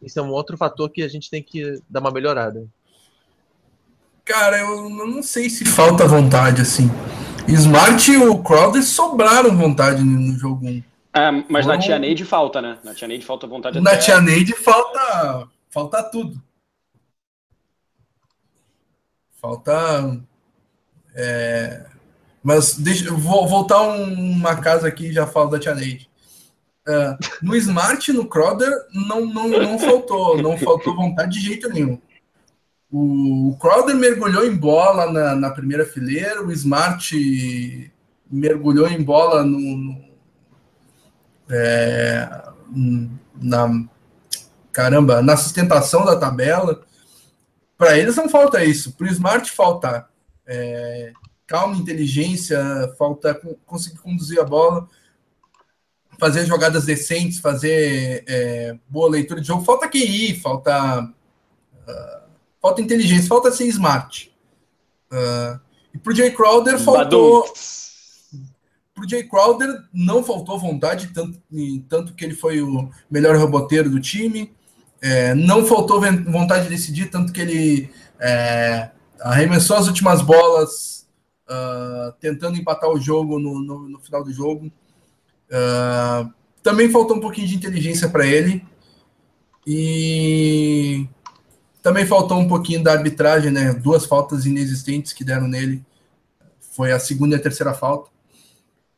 [0.01, 2.67] isso é um outro fator que a gente tem que dar uma melhorada.
[4.25, 6.91] Cara, eu não sei se falta vontade, assim.
[7.47, 10.83] Smart e o Crowder sobraram vontade no jogo 1.
[11.13, 12.77] É, mas na Tia Neide falta, né?
[12.83, 14.01] Na Tia Neide falta vontade Na até...
[14.01, 16.39] Tia Neide falta, falta tudo.
[19.41, 20.21] Falta.
[21.15, 21.85] É...
[22.43, 26.09] Mas deixa, vou voltar uma casa aqui e já falo da Tia Neide.
[26.87, 31.99] Uh, no Smart no Crowder não, não, não faltou, não faltou vontade de jeito nenhum.
[32.91, 37.91] O, o Crowder mergulhou em bola na, na primeira fileira, o Smart
[38.31, 40.09] mergulhou em bola no, no
[41.51, 42.43] é,
[43.41, 43.85] na
[44.71, 46.81] caramba, na sustentação da tabela.
[47.77, 50.07] Para eles não falta isso, para o Smart falta
[50.45, 51.13] é,
[51.49, 52.59] calma, inteligência,
[52.95, 53.33] falta
[53.65, 54.87] conseguir conduzir a bola,
[56.19, 59.65] fazer jogadas decentes, fazer é, boa leitura de jogo.
[59.65, 62.29] Falta QI, falta uh,
[62.61, 64.31] falta inteligência, falta ser smart.
[65.11, 65.59] Uh,
[65.91, 67.41] e para o Jay Crowder faltou.
[67.41, 67.53] Badum
[68.99, 71.41] para o Jay Crowder não faltou vontade, tanto,
[71.87, 74.53] tanto que ele foi o melhor reboteiro do time.
[75.01, 78.89] É, não faltou vontade de decidir, tanto que ele é,
[79.21, 80.98] arremessou as últimas bolas,
[81.49, 84.71] uh, tentando empatar o jogo no, no, no final do jogo.
[85.49, 86.31] Uh,
[86.61, 88.63] também faltou um pouquinho de inteligência para ele.
[89.65, 91.07] E
[91.81, 93.73] também faltou um pouquinho da arbitragem, né?
[93.73, 95.83] Duas faltas inexistentes que deram nele.
[96.59, 98.09] Foi a segunda e a terceira falta.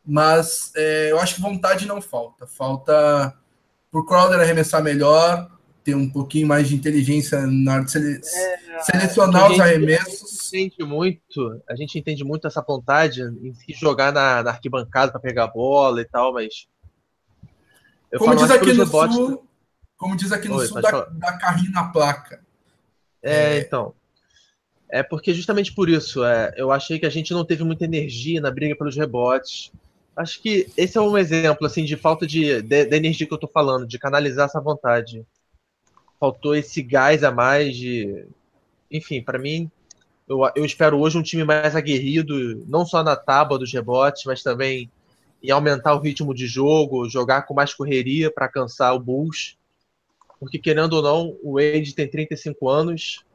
[0.05, 2.47] Mas é, eu acho que vontade não falta.
[2.47, 3.33] Falta
[3.91, 5.49] por Crowder arremessar melhor,
[5.83, 10.40] ter um pouquinho mais de inteligência na hora de sele é, selecionar os arremessos.
[10.53, 15.21] Entende muito, a gente entende muito essa vontade em se jogar na, na arquibancada para
[15.21, 16.67] pegar a bola e tal, mas.
[18.17, 19.47] como diz aqui no rebotes, sul,
[19.95, 22.43] como diz aqui no Oi, sul, da, da carrinho na placa.
[23.23, 23.93] É, é, então.
[24.89, 28.41] É porque justamente por isso, é, eu achei que a gente não teve muita energia
[28.41, 29.71] na briga pelos rebotes.
[30.13, 33.37] Acho que esse é um exemplo assim de falta de, de, de energia que eu
[33.37, 35.25] tô falando, de canalizar essa vontade.
[36.19, 38.27] Faltou esse gás a mais de,
[38.91, 39.71] enfim, para mim
[40.31, 44.41] eu, eu espero hoje um time mais aguerrido, não só na tábua dos rebotes, mas
[44.41, 44.89] também
[45.43, 49.57] em aumentar o ritmo de jogo, jogar com mais correria para cansar o Bulls.
[50.39, 53.25] Porque querendo ou não, o Wade tem 35 anos,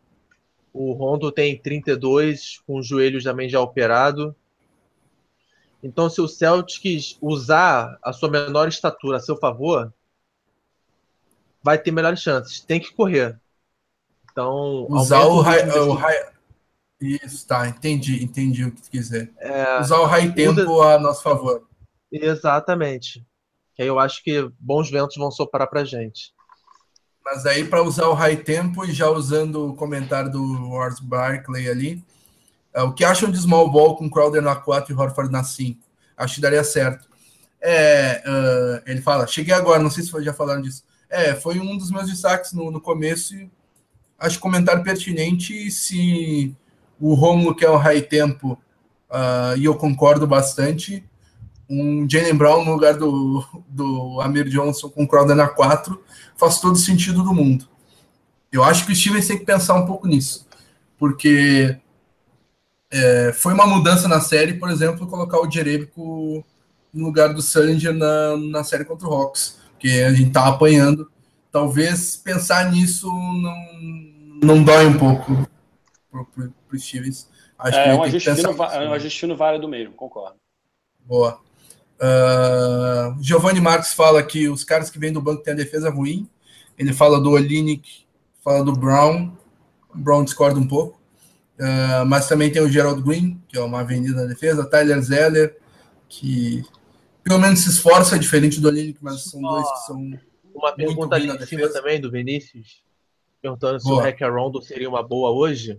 [0.73, 4.35] o Rondo tem 32, com os joelhos também já operado.
[5.83, 9.93] Então, se o Celtics usar a sua menor estatura a seu favor,
[11.63, 12.61] vai ter melhores chances.
[12.61, 13.39] Tem que correr.
[14.33, 16.36] Então, usar o high, o high...
[17.01, 19.31] Isso, tá, entendi, entendi o que tu quiser.
[19.39, 20.95] É, usar o high tempo usa...
[20.95, 21.69] a nosso favor.
[22.11, 23.27] Exatamente.
[23.75, 26.35] Que aí eu acho que bons ventos vão soprar pra gente.
[27.23, 31.69] Mas aí, para usar o high tempo e já usando o comentário do Wars Barkley
[31.69, 32.05] ali,
[32.73, 35.81] é, o que acham de small ball com Crowder na 4 e Horford na 5?
[36.17, 37.09] Acho que daria certo.
[37.61, 40.85] É, uh, ele fala, cheguei agora, não sei se já falaram disso.
[41.11, 43.35] É, foi um dos meus destaques no, no começo.
[44.19, 45.71] Acho comentário pertinente.
[45.71, 46.55] Se
[47.01, 48.59] o Romulo quer o high tempo,
[49.11, 51.05] uh, e eu concordo bastante,
[51.69, 56.01] um Jalen Brown no lugar do, do Amir Johnson com Crowder na 4
[56.37, 57.67] faz todo sentido do mundo.
[58.53, 60.47] Eu acho que o Stevens tem que pensar um pouco nisso,
[60.99, 61.77] porque
[62.91, 66.45] é, foi uma mudança na série, por exemplo, colocar o Jerebico
[66.93, 71.11] no lugar do Sullinger na, na série contra o Hawks, porque a gente tá apanhando.
[71.51, 73.57] Talvez pensar nisso não,
[74.43, 75.47] não dói um pouco
[76.11, 77.29] pro, pro, Stevens.
[77.59, 80.37] Acho é, é um ajustino, é um ajustino válido mesmo, concordo.
[81.05, 81.41] Boa.
[81.97, 86.29] Uh, Giovanni Marques fala que os caras que vêm do banco têm a defesa ruim.
[86.79, 88.05] Ele fala do Olinick,
[88.45, 89.33] fala do Brown.
[89.95, 91.01] O Brown discorda um pouco.
[91.59, 94.69] Uh, mas também tem o Gerald Green, que é uma avenida na defesa.
[94.69, 95.57] Tyler Zeller,
[96.09, 96.63] que
[97.27, 100.11] pelo menos se esforça, diferente do Olinick, mas são dois que são.
[100.55, 102.83] Uma pergunta ali em cima também do Vinícius,
[103.43, 104.01] perguntando se boa.
[104.01, 105.79] o Hack Rondo seria uma boa hoje.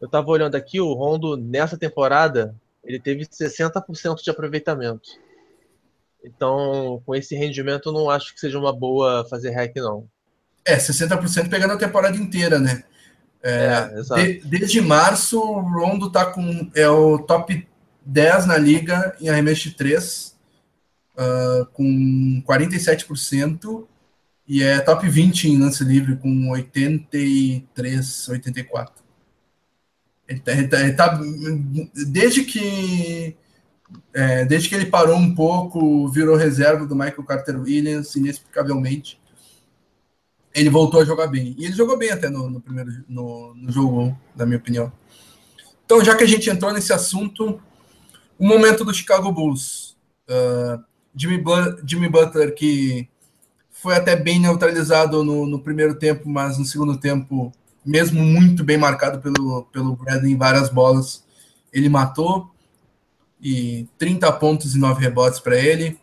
[0.00, 2.54] Eu tava olhando aqui, o Rondo nessa temporada
[2.84, 5.08] ele teve 60% de aproveitamento.
[6.24, 10.08] Então, com esse rendimento, eu não acho que seja uma boa fazer hack, não.
[10.64, 12.82] É, 60% pegando a temporada inteira, né?
[13.42, 14.22] É, é.
[14.22, 16.68] De, desde março, o Rondo tá com.
[16.74, 17.66] É o top
[18.04, 20.36] 10 na liga em arremesso de 3,
[21.16, 23.86] uh, com 47%,
[24.48, 29.05] e é top 20 em lance livre, com 83, 84.
[30.28, 31.20] Ele tá, ele tá, ele tá
[31.94, 33.36] desde que
[34.12, 39.20] é, desde que ele parou um pouco, virou reserva do Michael Carter Williams, inexplicavelmente,
[40.54, 41.54] ele voltou a jogar bem.
[41.58, 44.90] E ele jogou bem até no, no primeiro no, no, jogo 1, na minha opinião.
[45.84, 47.60] Então, já que a gente entrou nesse assunto,
[48.38, 49.96] o momento do Chicago Bulls.
[50.28, 50.82] Uh,
[51.14, 51.42] Jimmy,
[51.86, 53.08] Jimmy Butler, que
[53.70, 57.52] foi até bem neutralizado no, no primeiro tempo, mas no segundo tempo
[57.86, 61.24] mesmo muito bem marcado pelo, pelo Bradley em várias bolas,
[61.72, 62.50] ele matou.
[63.40, 66.00] E 30 pontos e 9 rebotes para ele,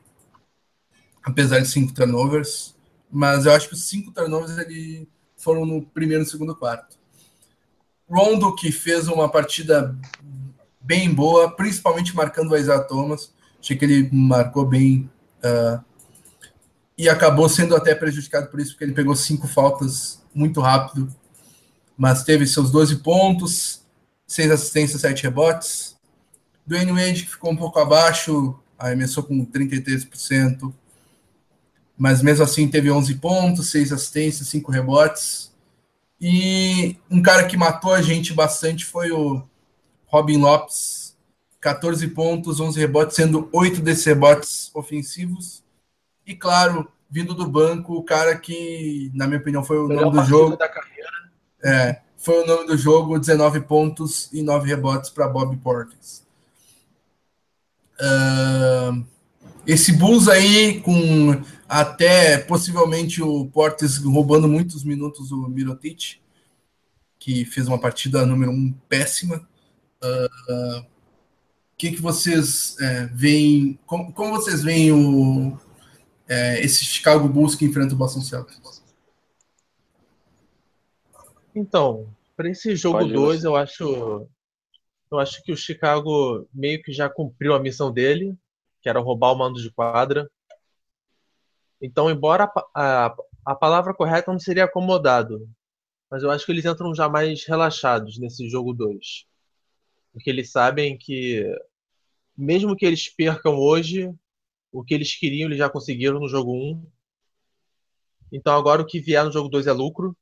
[1.21, 2.73] apesar de 5 turnovers.
[3.11, 6.97] Mas eu acho que os 5 turnovers ele foram no primeiro e segundo quarto.
[8.09, 9.97] Rondo, que fez uma partida
[10.79, 13.33] bem boa, principalmente marcando o Isaiah Thomas.
[13.59, 15.09] Achei que ele marcou bem
[15.43, 15.83] uh,
[16.97, 21.13] e acabou sendo até prejudicado por isso, porque ele pegou cinco faltas muito rápido
[22.03, 23.81] mas teve seus 12 pontos,
[24.27, 25.95] 6 assistências, 7 rebotes.
[26.67, 30.73] Dwayne Wade, que ficou um pouco abaixo, arremessou com 33%,
[31.97, 35.53] mas mesmo assim teve 11 pontos, 6 assistências, 5 rebotes.
[36.19, 39.41] E um cara que matou a gente bastante foi o
[40.05, 41.15] Robin Lopes,
[41.61, 45.63] 14 pontos, 11 rebotes, sendo 8 desses rebotes ofensivos.
[46.27, 50.25] E claro, vindo do banco, o cara que, na minha opinião, foi o nome do
[50.25, 50.57] jogo.
[50.57, 50.92] Da carreira
[51.63, 56.23] é, foi o nome do jogo, 19 pontos e 9 rebotes para Bob Portis.
[57.99, 59.05] Uh,
[59.65, 66.19] esse Bulls aí, com até possivelmente o Portis roubando muitos minutos do Mirotic,
[67.17, 69.47] que fez uma partida número 1 um, péssima.
[70.01, 70.85] O uh,
[71.77, 73.77] que, que vocês é, veem?
[73.85, 75.57] Como, como, vocês veem o,
[76.27, 78.62] é, esse Chicago Bulls que enfrenta o Boston Celtics?
[81.55, 84.27] Então, para esse jogo 2, eu acho
[85.11, 88.35] eu acho que o Chicago meio que já cumpriu a missão dele,
[88.81, 90.27] que era roubar o mando de quadra.
[91.79, 95.47] Então, embora a, a, a palavra correta não seria acomodado,
[96.09, 99.25] mas eu acho que eles entram já mais relaxados nesse jogo 2.
[100.11, 101.45] Porque eles sabem que,
[102.35, 104.11] mesmo que eles percam hoje,
[104.71, 106.55] o que eles queriam eles já conseguiram no jogo 1.
[106.55, 106.85] Um.
[108.31, 110.17] Então, agora o que vier no jogo 2 é lucro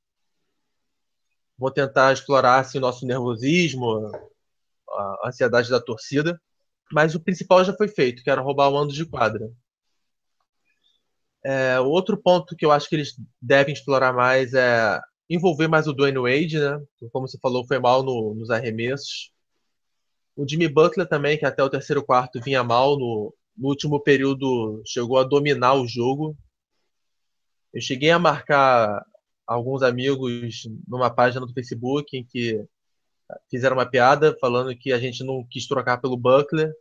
[1.62, 4.12] vou tentar explorar assim, o nosso nervosismo,
[4.90, 6.42] a ansiedade da torcida.
[6.92, 9.48] Mas o principal já foi feito, que era roubar o mando de quadra.
[11.46, 15.00] É, outro ponto que eu acho que eles devem explorar mais é
[15.30, 16.82] envolver mais o Dwayne Wade, né?
[17.14, 19.32] Como você falou, foi mal no, nos arremessos.
[20.36, 24.82] O Jimmy Butler também, que até o terceiro quarto vinha mal no, no último período,
[24.84, 26.36] chegou a dominar o jogo.
[27.72, 29.06] Eu cheguei a marcar
[29.52, 32.66] alguns amigos numa página do Facebook em que
[33.50, 36.74] fizeram uma piada falando que a gente não quis trocar pelo Buckler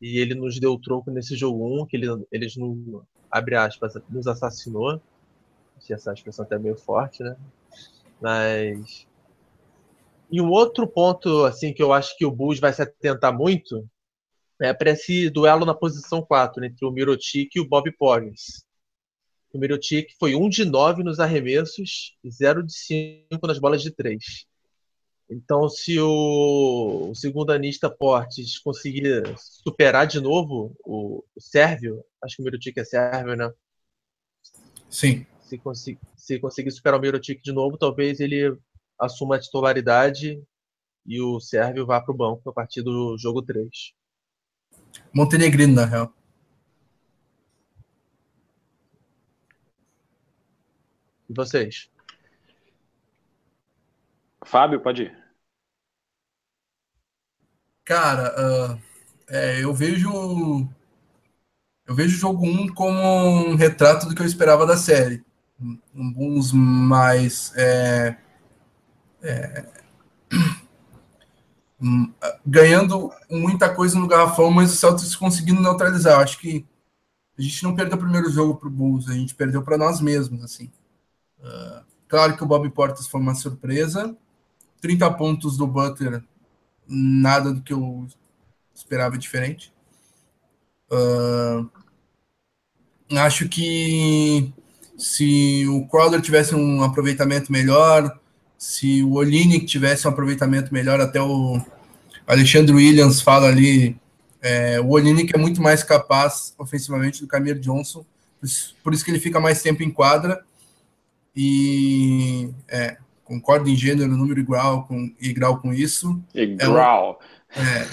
[0.00, 3.94] e ele nos deu o troco nesse jogo 1, que ele, eles, no, abre aspas,
[4.08, 5.00] nos assassinou.
[5.76, 7.36] Achei essa expressão até meio forte, né?
[8.20, 9.06] Mas.
[10.30, 13.88] E um outro ponto, assim, que eu acho que o Bulls vai se atentar muito
[14.60, 18.66] é para esse duelo na posição 4, entre o Mirotic e o Bob Porres.
[19.52, 23.90] O Mirotic foi 1 de 9 nos arremessos e 0 de 5 nas bolas de
[23.90, 24.46] 3.
[25.30, 32.36] Então, se o, o segundo anista Portes conseguir superar de novo o, o Sérvio, acho
[32.36, 33.50] que o Mirotic é Sérvio, né?
[34.88, 35.26] Sim.
[35.42, 38.56] Se, consi se conseguir superar o Mirotic de novo, talvez ele
[38.98, 40.42] assuma a titularidade
[41.06, 43.68] e o Sérvio vá para o banco a partir do jogo 3.
[45.12, 46.12] Montenegrino, na real.
[51.28, 51.90] E vocês?
[54.44, 55.18] Fábio, pode ir.
[57.84, 58.82] Cara, uh,
[59.28, 60.68] é, eu vejo.
[61.86, 65.24] Eu vejo o jogo 1 como um retrato do que eu esperava da série.
[65.94, 67.52] Um Bulls mais.
[67.56, 68.16] É,
[69.22, 69.66] é,
[72.44, 76.14] ganhando muita coisa no garrafão, mas o Celtics conseguindo neutralizar.
[76.14, 76.66] Eu acho que
[77.38, 80.00] a gente não perdeu o primeiro jogo para o Bulls, a gente perdeu para nós
[80.00, 80.42] mesmos.
[80.42, 80.70] assim.
[81.40, 84.16] Uh, claro que o Bob Portas foi uma surpresa,
[84.80, 86.22] 30 pontos do Butler,
[86.86, 88.06] nada do que eu
[88.74, 89.72] esperava diferente.
[90.90, 91.68] Uh,
[93.16, 94.52] acho que
[94.96, 98.18] se o Crowder tivesse um aproveitamento melhor,
[98.56, 101.60] se o Olinick tivesse um aproveitamento melhor, até o
[102.26, 103.96] Alexandre Williams fala ali,
[104.42, 108.04] é, o Olinick é muito mais capaz ofensivamente do que Johnson,
[108.82, 110.44] por isso que ele fica mais tempo em quadra,
[111.40, 116.20] e é, concordo em gênero, número igual com, e grau com isso.
[116.34, 117.20] E grau.
[117.54, 117.86] É,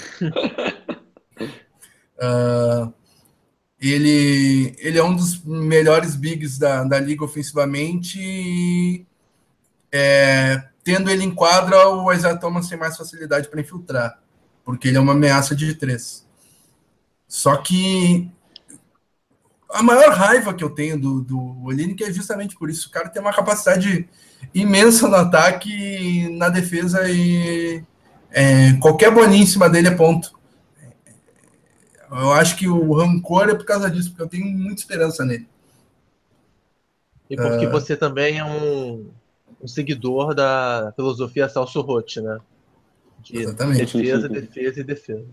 [2.26, 2.92] uh,
[3.80, 9.06] ele, ele é um dos melhores bigs da, da liga ofensivamente e
[9.92, 14.20] é, tendo ele em quadra, o Isaiah Thomas tem mais facilidade para infiltrar,
[14.64, 16.26] porque ele é uma ameaça de três.
[17.28, 18.28] Só que
[19.70, 22.88] a maior raiva que eu tenho do, do Olinick é justamente por isso.
[22.88, 24.08] O cara tem uma capacidade
[24.54, 27.82] imensa no ataque e na defesa e
[28.30, 30.36] é, qualquer bolinha em cima dele é ponto.
[32.10, 35.48] Eu acho que o rancor é por causa disso, porque eu tenho muita esperança nele.
[37.28, 39.10] E porque uh, você também é um,
[39.60, 42.38] um, seguidor da filosofia Salso Rotti, né?
[43.20, 43.98] De exatamente.
[43.98, 45.26] Defesa, defesa e defesa.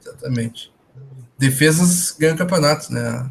[0.00, 0.72] Exatamente.
[1.42, 3.28] Defesas ganham campeonatos, né?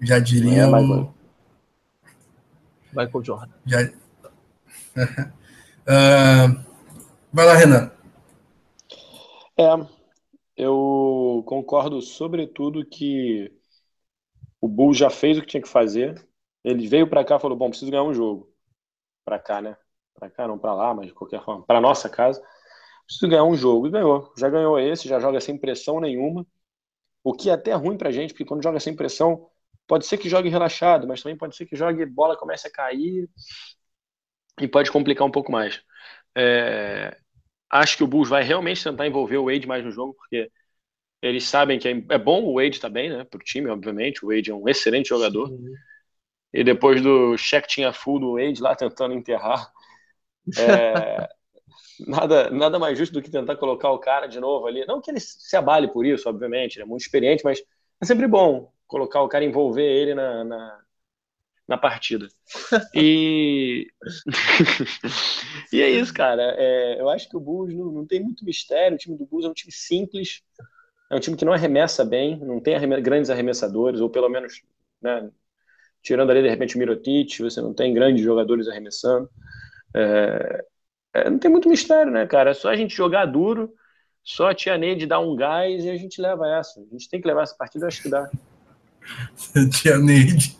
[0.00, 0.62] Já diria.
[0.62, 1.14] É, Michael.
[2.88, 3.54] Michael Jordan.
[3.64, 3.82] Já...
[5.86, 6.64] uh,
[7.32, 7.92] vai lá, Renan.
[9.56, 9.68] É,
[10.56, 13.52] eu concordo sobretudo que
[14.60, 16.26] o Bull já fez o que tinha que fazer.
[16.64, 18.52] Ele veio para cá e falou: bom, preciso ganhar um jogo.
[19.24, 19.76] Para cá, né?
[20.12, 22.42] Para cá, não para lá, mas de qualquer forma, para nossa casa.
[23.06, 23.86] Preciso ganhar um jogo.
[23.86, 24.32] E ganhou.
[24.36, 26.44] Já ganhou esse, já joga sem pressão nenhuma.
[27.24, 29.48] O que é até ruim pra gente, porque quando joga sem pressão,
[29.86, 33.28] pode ser que jogue relaxado, mas também pode ser que jogue bola comece a cair
[34.60, 35.82] e pode complicar um pouco mais.
[36.36, 37.16] É,
[37.70, 40.50] acho que o Bulls vai realmente tentar envolver o Wade mais no jogo, porque
[41.22, 44.24] eles sabem que é, é bom o Wade também, tá né, para o time, obviamente.
[44.24, 45.48] O Wade é um excelente jogador.
[45.48, 45.72] Sim.
[46.52, 49.72] E depois do cheque tinha full do Wade lá tentando enterrar,
[50.56, 51.28] é,
[52.06, 54.84] nada, nada mais justo do que tentar colocar o cara de novo ali.
[54.86, 57.62] Não que ele se abale por isso, obviamente, ele é muito experiente, mas
[58.00, 60.80] é sempre bom colocar o cara, envolver ele na, na,
[61.68, 62.28] na partida.
[62.94, 63.86] E...
[65.72, 66.54] e é isso, cara.
[66.58, 68.96] É, eu acho que o Bulls não, não tem muito mistério.
[68.96, 70.42] O time do Bulls é um time simples,
[71.10, 74.62] é um time que não arremessa bem, não tem grandes arremessadores, ou pelo menos,
[75.00, 75.30] né,
[76.02, 79.28] tirando ali de repente o Mirotic, você não tem grandes jogadores arremessando.
[79.94, 80.64] É,
[81.14, 82.50] é, não tem muito mistério, né, cara?
[82.50, 83.72] É só a gente jogar duro,
[84.22, 86.80] só a tia Neide dar um gás e a gente leva essa.
[86.80, 88.28] A gente tem que levar essa partida, eu acho que dá.
[89.70, 90.58] Tia Neide.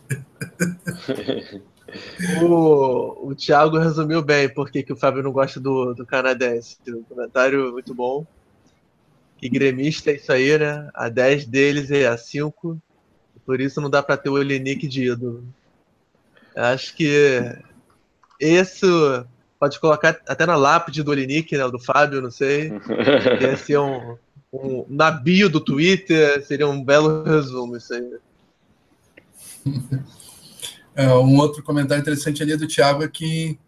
[2.41, 6.77] o, o Thiago resumiu bem por que o Fábio não gosta do, do canadense.
[6.87, 8.25] Um comentário muito bom.
[9.37, 10.89] Que gremista é isso aí, né?
[10.93, 12.81] A 10 deles é a 5.
[13.45, 15.43] Por isso não dá para ter o Elenic de ídolo.
[16.55, 17.57] Acho que
[18.39, 19.27] isso
[19.59, 21.67] pode colocar até na lápide do Olinick, né?
[21.69, 22.71] Do Fábio, não sei.
[23.41, 24.17] Ia ser um,
[24.51, 24.85] um.
[24.89, 28.17] Na bio do Twitter, seria um belo resumo isso aí.
[30.97, 33.59] É, um outro comentário interessante ali do Thiago é que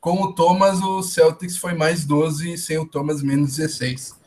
[0.00, 4.18] com o Thomas o Celtics foi mais 12 e sem o Thomas menos 16.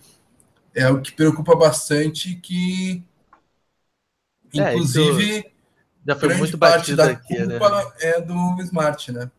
[0.76, 3.04] É o que preocupa bastante que
[4.54, 5.52] é, inclusive
[6.06, 7.58] Já foi muito batido aqui, né?
[8.00, 9.32] É do Smart, né?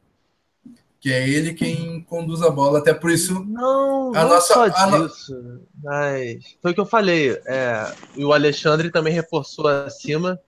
[1.01, 3.43] Que é ele quem conduz a bola, até por isso.
[3.45, 5.35] Não, a não nossa, só disso.
[5.35, 5.63] No...
[5.83, 7.41] Mas foi o que eu falei.
[7.47, 10.39] É, e o Alexandre também reforçou acima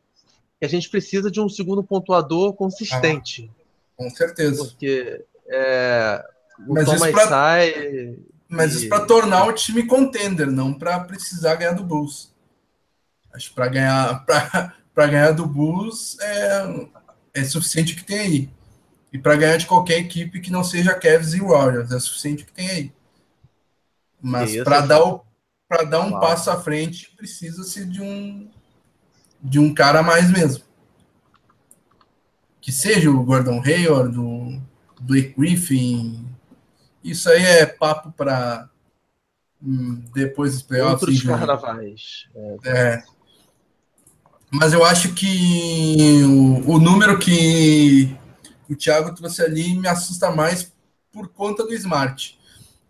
[0.61, 3.51] que a gente precisa de um segundo pontuador consistente.
[3.51, 3.63] Ah,
[3.97, 4.65] com certeza.
[4.65, 6.25] Porque é,
[6.69, 7.29] o mas Thomas pra...
[7.29, 8.19] sai.
[8.49, 8.77] Mas e...
[8.77, 12.31] isso para tornar o time contender, não para precisar ganhar do Bulls.
[13.33, 16.89] Acho que para ganhar, para ganhar do Bulls é,
[17.35, 18.51] é suficiente que tem aí.
[19.13, 22.53] E para ganhar de qualquer equipe que não seja Cavs e Warriors, é suficiente que
[22.53, 22.93] tem aí.
[24.21, 25.23] Mas para dar, o,
[25.91, 28.49] dar um passo à frente, precisa-se de um,
[29.43, 30.65] de um cara a mais mesmo.
[32.61, 34.63] Que seja o Gordon Hayward, o
[35.01, 36.27] Blake Griffin.
[37.05, 38.71] Isso aí é papo para
[39.61, 41.03] hum, depois dos playoffs.
[41.03, 42.29] Outros carnavais.
[42.35, 42.59] É.
[42.65, 43.05] é.
[44.51, 48.17] Mas eu acho que o, o número que
[48.73, 50.73] o Thiago trouxe ali me assusta mais
[51.12, 52.39] por conta do Smart.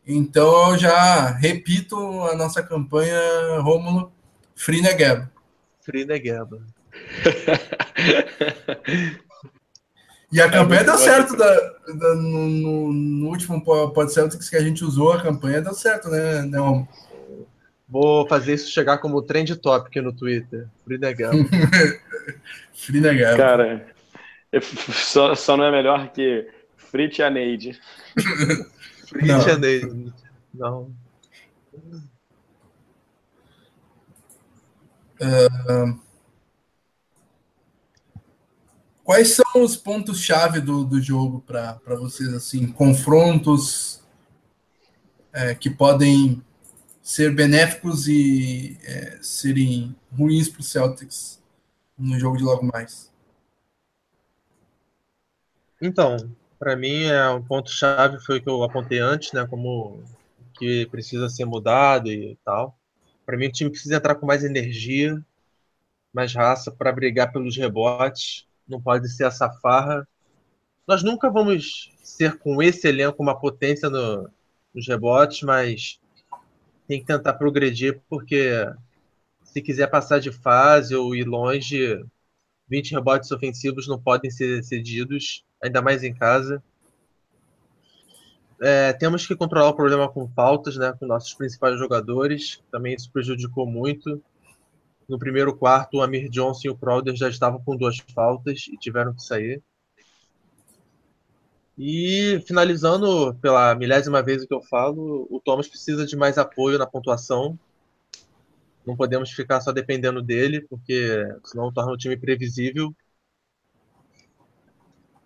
[0.06, 3.18] Então eu já repito a nossa campanha,
[3.60, 4.12] Rômulo,
[4.54, 5.30] Free Negeba.
[5.82, 6.60] Free Negeba.
[10.32, 14.56] e a campanha é deu certo da, da no, no, no, último Pod Celtics que
[14.56, 16.58] a gente usou, a campanha deu certo, né, né
[17.88, 20.66] Vou fazer isso chegar como trend topic no Twitter.
[20.82, 21.32] Free Negeba.
[22.72, 23.36] Free Negeba.
[23.36, 23.86] Cara,
[24.92, 27.80] só, só não é melhor que Frit Aneide.
[29.06, 30.12] Frit Aneide.
[30.52, 30.94] Não.
[35.20, 36.00] Uh,
[39.04, 42.32] quais são os pontos-chave do, do jogo para vocês?
[42.34, 44.02] assim Confrontos
[45.32, 46.42] é, que podem
[47.00, 51.40] ser benéficos e é, serem ruins para o Celtics
[51.96, 53.11] no jogo de logo mais?
[55.84, 56.16] Então,
[56.60, 60.00] para mim é um ponto chave foi o que eu apontei antes, né, como
[60.54, 62.78] que precisa ser mudado e tal.
[63.26, 65.20] Para mim o time precisa entrar com mais energia,
[66.14, 68.46] mais raça para brigar pelos rebotes.
[68.68, 70.06] Não pode ser essa farra.
[70.86, 74.30] Nós nunca vamos ser com esse elenco uma potência no,
[74.72, 76.00] nos rebotes, mas
[76.86, 78.52] tem que tentar progredir porque
[79.42, 82.04] se quiser passar de fase ou ir longe,
[82.68, 86.62] 20 rebotes ofensivos não podem ser cedidos ainda mais em casa.
[88.60, 92.62] É, temos que controlar o problema com faltas, né, com nossos principais jogadores.
[92.70, 94.22] Também isso prejudicou muito.
[95.08, 98.76] No primeiro quarto, o Amir Johnson e o Crowder já estavam com duas faltas e
[98.76, 99.62] tiveram que sair.
[101.76, 106.78] E finalizando pela milésima vez o que eu falo, o Thomas precisa de mais apoio
[106.78, 107.58] na pontuação.
[108.86, 112.94] Não podemos ficar só dependendo dele, porque senão torna o time previsível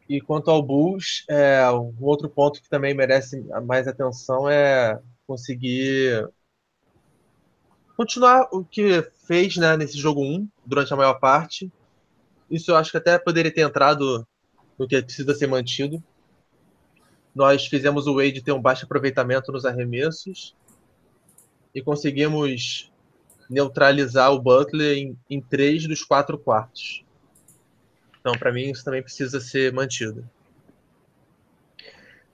[0.08, 6.28] e quanto ao Bulls, é, um outro ponto que também merece mais atenção é conseguir
[7.96, 11.72] continuar o que fez né, nesse jogo 1 durante a maior parte.
[12.50, 14.26] Isso eu acho que até poderia ter entrado
[14.78, 16.02] no que precisa ser mantido.
[17.34, 20.54] Nós fizemos o Wade ter um baixo aproveitamento nos arremessos
[21.74, 22.92] e conseguimos
[23.50, 27.05] neutralizar o Butler em, em três dos quatro quartos.
[28.26, 30.28] Então, para mim, isso também precisa ser mantido.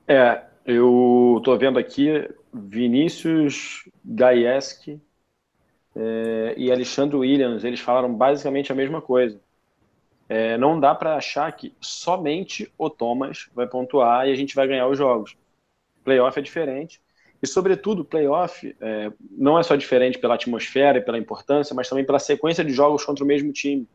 [0.08, 4.98] É, eu estou vendo aqui Vinícius Gaieski
[5.94, 9.38] é, e Alexandre Williams, eles falaram basicamente a mesma coisa.
[10.30, 14.66] É, não dá para achar que somente o Thomas vai pontuar e a gente vai
[14.66, 15.36] ganhar os jogos.
[16.02, 17.02] Playoff é diferente.
[17.42, 22.06] E, sobretudo, playoff é, não é só diferente pela atmosfera e pela importância, mas também
[22.06, 23.86] pela sequência de jogos contra o mesmo time.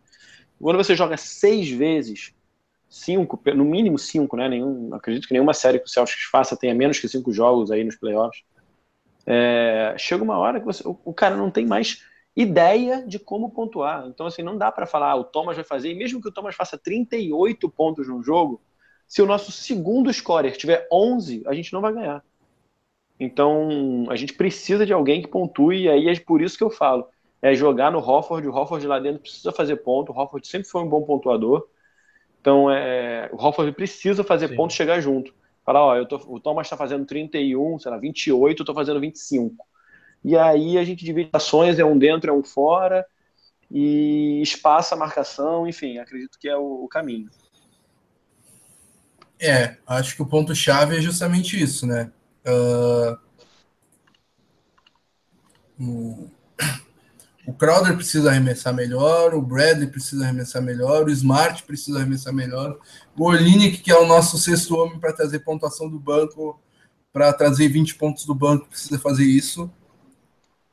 [0.61, 2.33] Quando você joga seis vezes,
[2.89, 4.49] cinco, no mínimo cinco, né?
[4.49, 7.83] Nenhum, acredito que nenhuma série que o Celtics faça tenha menos que cinco jogos aí
[7.83, 8.43] nos playoffs.
[9.25, 12.03] É, chega uma hora que você, o, o, cara não tem mais
[12.35, 14.07] ideia de como pontuar.
[14.07, 16.31] Então, assim, não dá para falar, ah, o Thomas vai fazer, e mesmo que o
[16.31, 18.61] Thomas faça 38 pontos num jogo,
[19.07, 22.23] se o nosso segundo scorer tiver 11, a gente não vai ganhar.
[23.19, 26.69] Então, a gente precisa de alguém que pontue, e aí é por isso que eu
[26.69, 27.07] falo
[27.41, 28.47] é jogar no Hofford.
[28.47, 30.11] O Hofford lá dentro precisa fazer ponto.
[30.11, 31.67] O Hofford sempre foi um bom pontuador.
[32.41, 34.55] Então, é, o Hofford precisa fazer Sim.
[34.55, 35.33] ponto e chegar junto.
[35.65, 39.01] Falar, ó, eu tô, o Thomas está fazendo 31, sei lá, 28, eu estou fazendo
[39.01, 39.65] 25.
[40.23, 43.05] E aí a gente divide ações, é um dentro, é um fora,
[43.69, 47.29] e espaça a marcação, enfim, acredito que é o, o caminho.
[49.39, 52.11] É, acho que o ponto-chave é justamente isso, né?
[52.45, 53.17] Uh,
[57.53, 62.77] Crowder precisa arremessar melhor, o Bradley precisa arremessar melhor, o Smart precisa arremessar melhor,
[63.15, 66.59] o Olinick, que é o nosso sexto homem para trazer pontuação do banco,
[67.13, 69.71] para trazer 20 pontos do banco, precisa fazer isso.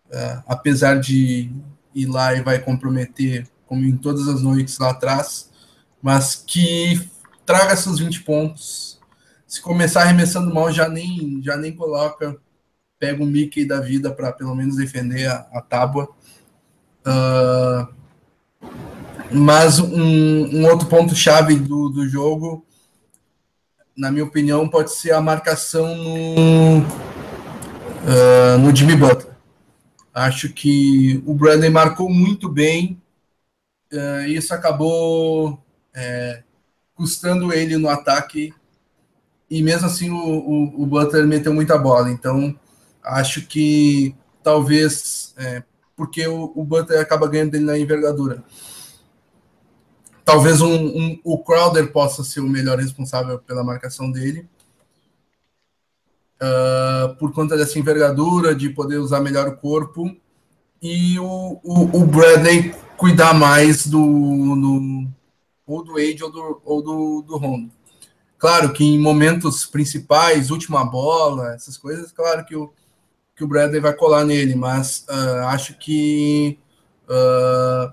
[0.06, 1.50] Uh, apesar de
[1.94, 5.50] ir lá e vai comprometer, como em todas as noites lá atrás,
[6.02, 7.08] mas que
[7.46, 9.00] traga seus 20 pontos.
[9.46, 12.36] Se começar arremessando mal, já nem, já nem coloca,
[12.98, 16.08] pega o Mickey da vida para pelo menos defender a, a tábua.
[17.07, 17.86] Uh,
[19.30, 22.64] mas um, um outro ponto-chave do, do jogo,
[23.96, 26.78] na minha opinião, pode ser a marcação no,
[28.05, 29.34] uh, no Jimmy Butler.
[30.12, 33.00] Acho que o Brandon marcou muito bem,
[33.92, 35.61] uh, isso acabou
[35.94, 36.42] é,
[36.94, 38.55] custando ele no ataque,
[39.50, 42.11] e mesmo assim o, o, o, Butler meteu muita bola.
[42.11, 42.59] Então,
[43.02, 45.62] acho que talvez é,
[45.97, 48.42] porque o, o Butler acaba ganhando dele na envergadura.
[50.24, 54.49] Talvez um, um, o Crowder possa ser o melhor responsável pela marcação dele.
[56.36, 60.14] Uh, por conta dessa envergadura, de poder usar melhor o corpo.
[60.80, 65.09] E o, o, o Bradley cuidar mais do, do
[65.66, 67.70] ou do Age ou do, ou do, do Rondo.
[68.38, 72.72] Claro que em momentos principais, última bola, essas coisas, claro que o,
[73.35, 76.59] que o Bradley vai colar nele, mas uh, acho que
[77.09, 77.93] uh,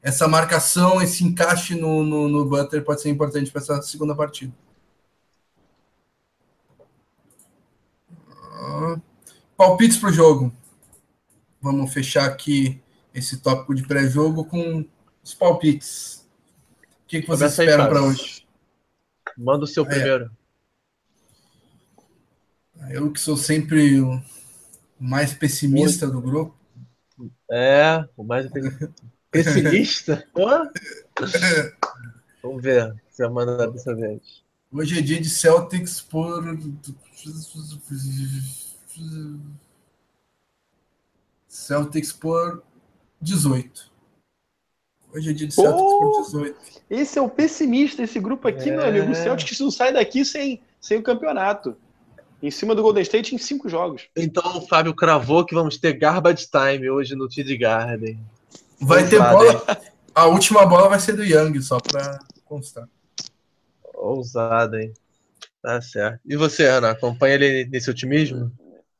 [0.00, 4.52] essa marcação, esse encaixe no, no, no Butler pode ser importante para essa segunda partida.
[8.40, 9.00] Uh,
[9.56, 10.52] palpites para o jogo.
[11.60, 12.80] Vamos fechar aqui
[13.14, 14.84] esse tópico de pré-jogo com
[15.22, 16.26] os palpites.
[17.04, 18.46] O que, que vocês esperam para hoje?
[19.36, 19.88] Manda o seu é.
[19.88, 20.30] primeiro.
[22.90, 24.02] Eu que sou sempre
[25.02, 26.54] mais pessimista do grupo.
[27.50, 28.48] É, o mais
[29.30, 30.24] pessimista?
[32.42, 34.42] Vamos ver se a manda dessa vez.
[34.70, 36.42] Hoje é dia de Celtics por.
[41.48, 42.62] Celtics por
[43.20, 43.92] 18.
[45.14, 46.58] Hoje é dia de Celtics Pô, por 18.
[46.88, 48.76] Esse é o pessimista, esse grupo aqui, é...
[48.76, 49.10] meu amigo.
[49.10, 51.76] O Celtics não sai daqui sem, sem o campeonato
[52.42, 54.08] em cima do Golden State em cinco jogos.
[54.16, 58.18] Então o Fábio cravou que vamos ter garbage time hoje no TD Garden.
[58.80, 59.64] Vai ter bola.
[60.14, 62.88] A última bola vai ser do Young, só para constar.
[63.94, 64.92] Ousado, hein?
[65.62, 66.20] Tá certo.
[66.26, 68.50] E você, Ana, acompanha ele nesse otimismo?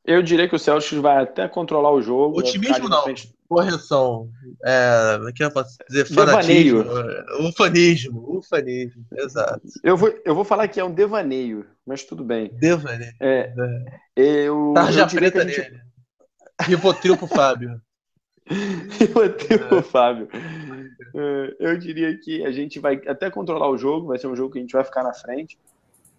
[0.05, 2.39] Eu diria que o Celtics vai até controlar o jogo.
[2.39, 3.03] Otimismo não.
[3.03, 3.32] Frente...
[3.53, 4.29] Correção.
[4.63, 6.05] É, que eu posso dizer?
[6.05, 6.83] Fanatismo.
[6.83, 7.47] Devaneio.
[7.47, 8.37] Ufanismo.
[8.37, 9.61] Ufanismo, exato.
[9.83, 12.51] Eu vou, eu vou falar que é um devaneio, mas tudo bem.
[12.53, 13.13] Devaneio.
[13.19, 13.85] É, é.
[14.15, 15.61] Eu, Tarja eu preta gente...
[15.61, 15.81] nele.
[16.61, 17.81] Rivotril pro Fábio.
[18.99, 19.67] Rivotril é.
[19.67, 20.27] pro Fábio.
[20.33, 24.53] É, eu diria que a gente vai até controlar o jogo, vai ser um jogo
[24.53, 25.57] que a gente vai ficar na frente.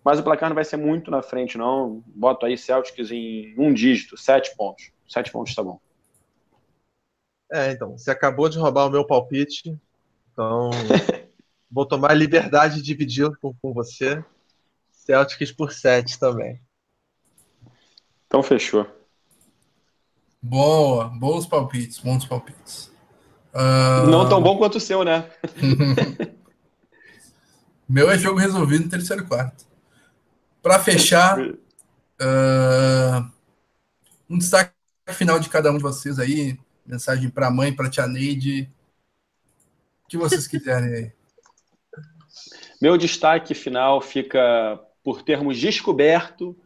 [0.04, 2.02] Mas o placar não vai ser muito na frente, não.
[2.06, 4.90] Boto aí Celtics em um dígito, sete pontos.
[5.08, 5.80] Sete pontos tá bom.
[7.52, 9.78] É, então, você acabou de roubar o meu palpite,
[10.32, 10.70] então
[11.70, 14.24] vou tomar a liberdade de dividir com, com você.
[14.90, 16.60] Celtics por sete também.
[18.26, 18.86] Então fechou.
[20.40, 22.90] Boa, bons palpites, bons palpites.
[23.54, 24.10] Uh...
[24.10, 25.30] Não tão bom quanto o seu, né?
[27.88, 29.64] meu é jogo resolvido no terceiro quarto.
[30.62, 31.54] Para fechar, uh,
[34.28, 34.72] um destaque
[35.10, 38.70] final de cada um de vocês aí, mensagem para a mãe, para a tia Neide,
[40.04, 41.12] o que vocês quiserem aí.
[42.80, 46.56] Meu destaque final fica por termos descoberto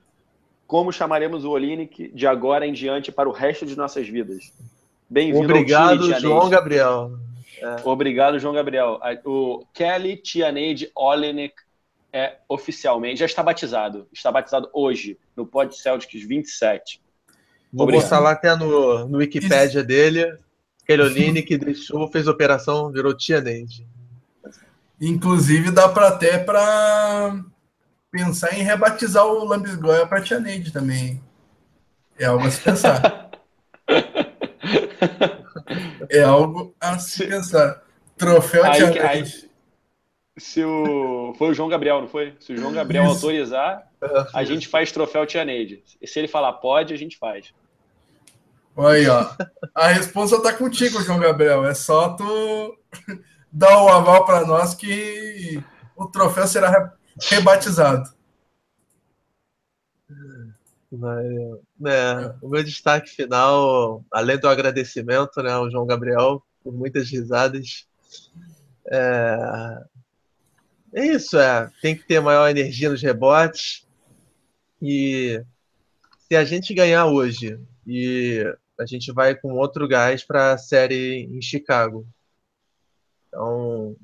[0.66, 4.52] como chamaremos o Olinick de agora em diante para o resto de nossas vidas.
[5.08, 7.18] Bem-vindo Obrigado, time, João Gabriel.
[7.60, 7.88] É.
[7.88, 9.00] Obrigado, João Gabriel.
[9.24, 11.54] O Kelly Tianeide Olinick
[12.12, 14.06] é oficialmente, já está batizado.
[14.12, 17.00] Está batizado hoje, no Pod Celtics 27.
[17.72, 18.22] Vou Obrigado.
[18.22, 19.84] lá até no, no Wikipedia Isso.
[19.84, 20.38] dele.
[20.86, 23.86] Keroline que deixou, fez operação, virou tia Neide.
[25.00, 27.38] Inclusive, dá para até para
[28.10, 31.22] pensar em rebatizar o Lambisgoia para tia Neide também.
[32.18, 33.30] É algo a se pensar.
[36.08, 37.82] é algo a se pensar.
[38.16, 39.47] Troféu aí, tia Neide
[40.38, 41.34] se o.
[41.38, 42.34] Foi o João Gabriel, não foi?
[42.40, 43.14] Se o João Gabriel Isso.
[43.14, 43.88] autorizar,
[44.32, 45.82] a gente faz troféu Tia Neide.
[46.00, 47.52] E se ele falar pode, a gente faz.
[48.76, 49.30] Olha aí, ó.
[49.74, 51.64] A resposta tá contigo, João Gabriel.
[51.64, 52.78] É só tu
[53.52, 55.62] dar o aval para nós que
[55.96, 58.08] o troféu será rebatizado.
[60.90, 61.62] Valeu.
[61.86, 67.86] É, o meu destaque final, além do agradecimento né, ao João Gabriel por muitas risadas,
[68.90, 69.84] é,
[70.94, 71.70] é isso, é.
[71.80, 73.86] Tem que ter maior energia nos rebotes.
[74.80, 75.42] E
[76.28, 78.44] se a gente ganhar hoje e
[78.78, 82.06] a gente vai com outro gás para a série em Chicago.
[83.26, 83.96] Então,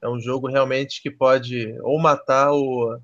[0.00, 3.00] é um jogo realmente que pode ou matar ou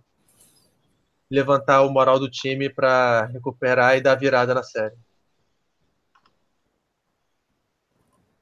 [1.30, 4.96] levantar o moral do time para recuperar e dar virada na série.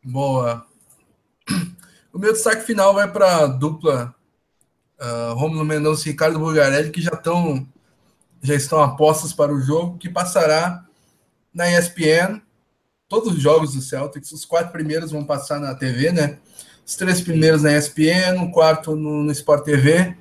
[0.02, 0.66] Boa.
[2.12, 4.14] O meu destaque final vai para a dupla
[5.00, 7.66] uh, Romulo Mendonça e Ricardo Bulgarelli, que já estão
[8.42, 10.84] já estão apostas para o jogo, que passará
[11.52, 12.42] na ESPN.
[13.08, 16.38] Todos os jogos do Celtics, os quatro primeiros vão passar na TV, né?
[16.86, 20.14] Os três primeiros na ESPN, o quarto no, no Sport TV.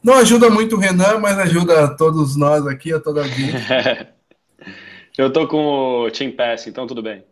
[0.00, 4.14] Não ajuda muito o Renan, mas ajuda todos nós aqui, a toda a vida.
[5.18, 7.24] Eu tô com o Team Pass, então tudo bem.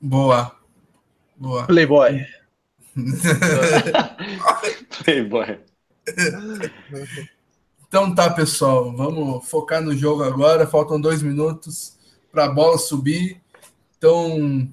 [0.00, 0.54] Boa.
[1.36, 1.66] Boa.
[1.66, 2.24] Playboy.
[5.02, 5.71] Playboy.
[7.86, 10.66] Então tá, pessoal, vamos focar no jogo agora.
[10.66, 11.98] Faltam dois minutos
[12.30, 13.40] para a bola subir.
[13.98, 14.66] Então,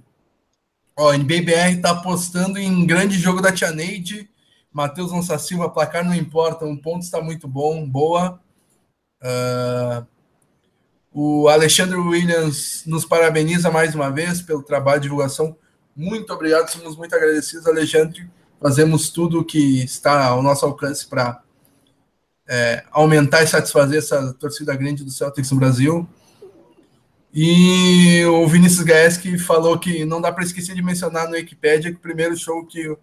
[0.97, 4.29] ó, NBBR está apostando em grande jogo da Tia Neide.
[4.71, 8.39] Matheus Lança Silva, placar não importa, um ponto está muito bom, boa.
[9.21, 10.07] Uh,
[11.11, 15.57] o Alexandre Williams nos parabeniza mais uma vez pelo trabalho de divulgação.
[15.95, 18.29] Muito obrigado, somos muito agradecidos, Alexandre.
[18.61, 21.41] Fazemos tudo o que está ao nosso alcance para
[22.47, 26.07] é, aumentar e satisfazer essa torcida grande do Celtics no Brasil.
[27.33, 31.97] E o Vinícius Gaeski falou que não dá para esquecer de mencionar no Wikipedia que
[31.97, 32.97] o primeiro show que o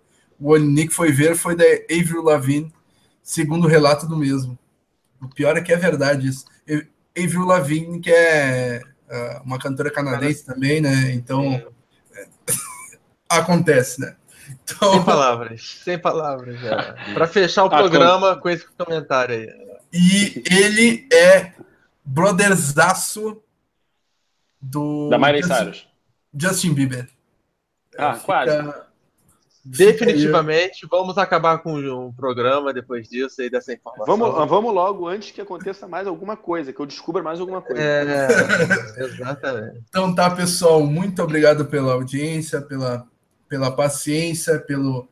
[0.51, 2.73] Olinick foi ver foi da Avril Lavigne,
[3.23, 4.59] segundo o relato do mesmo.
[5.23, 6.45] O pior é que é verdade isso.
[7.17, 11.13] Avril Lavigne, que é uh, uma cantora canadense também, né?
[11.13, 12.27] Então, é.
[13.29, 14.17] acontece, né?
[14.51, 14.93] Então...
[14.93, 16.63] Sem palavras, sem palavras.
[16.63, 17.15] É.
[17.15, 19.67] Para fechar o ah, programa com esse comentário aí.
[19.93, 21.53] E ele é
[22.05, 23.43] brotherzaço
[24.61, 25.09] do.
[25.09, 25.89] Da Miley Cyrus.
[26.35, 27.09] Justin Bieber.
[27.97, 28.27] Ah, Fica...
[28.27, 28.87] quase.
[29.69, 34.17] Definitivamente, vamos acabar com o programa depois disso aí, dessa informação.
[34.17, 37.83] Vamos, vamos logo antes que aconteça mais alguma coisa, que eu descubra mais alguma coisa.
[37.83, 38.29] É,
[39.03, 39.83] exatamente.
[39.89, 43.09] Então tá, pessoal, muito obrigado pela audiência, pela,
[43.49, 45.09] pela paciência, pelo,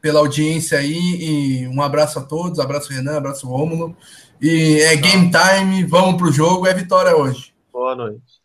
[0.00, 3.96] pela audiência aí, e um abraço a todos, abraço Renan, abraço Rômulo,
[4.40, 7.54] e é game time, vamos pro jogo, é vitória hoje.
[7.72, 8.40] Boa noite.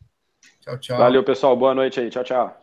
[0.61, 0.97] Tchau, tchau.
[0.97, 2.62] Valeu, pessoal, boa noite aí, tchau, tchau.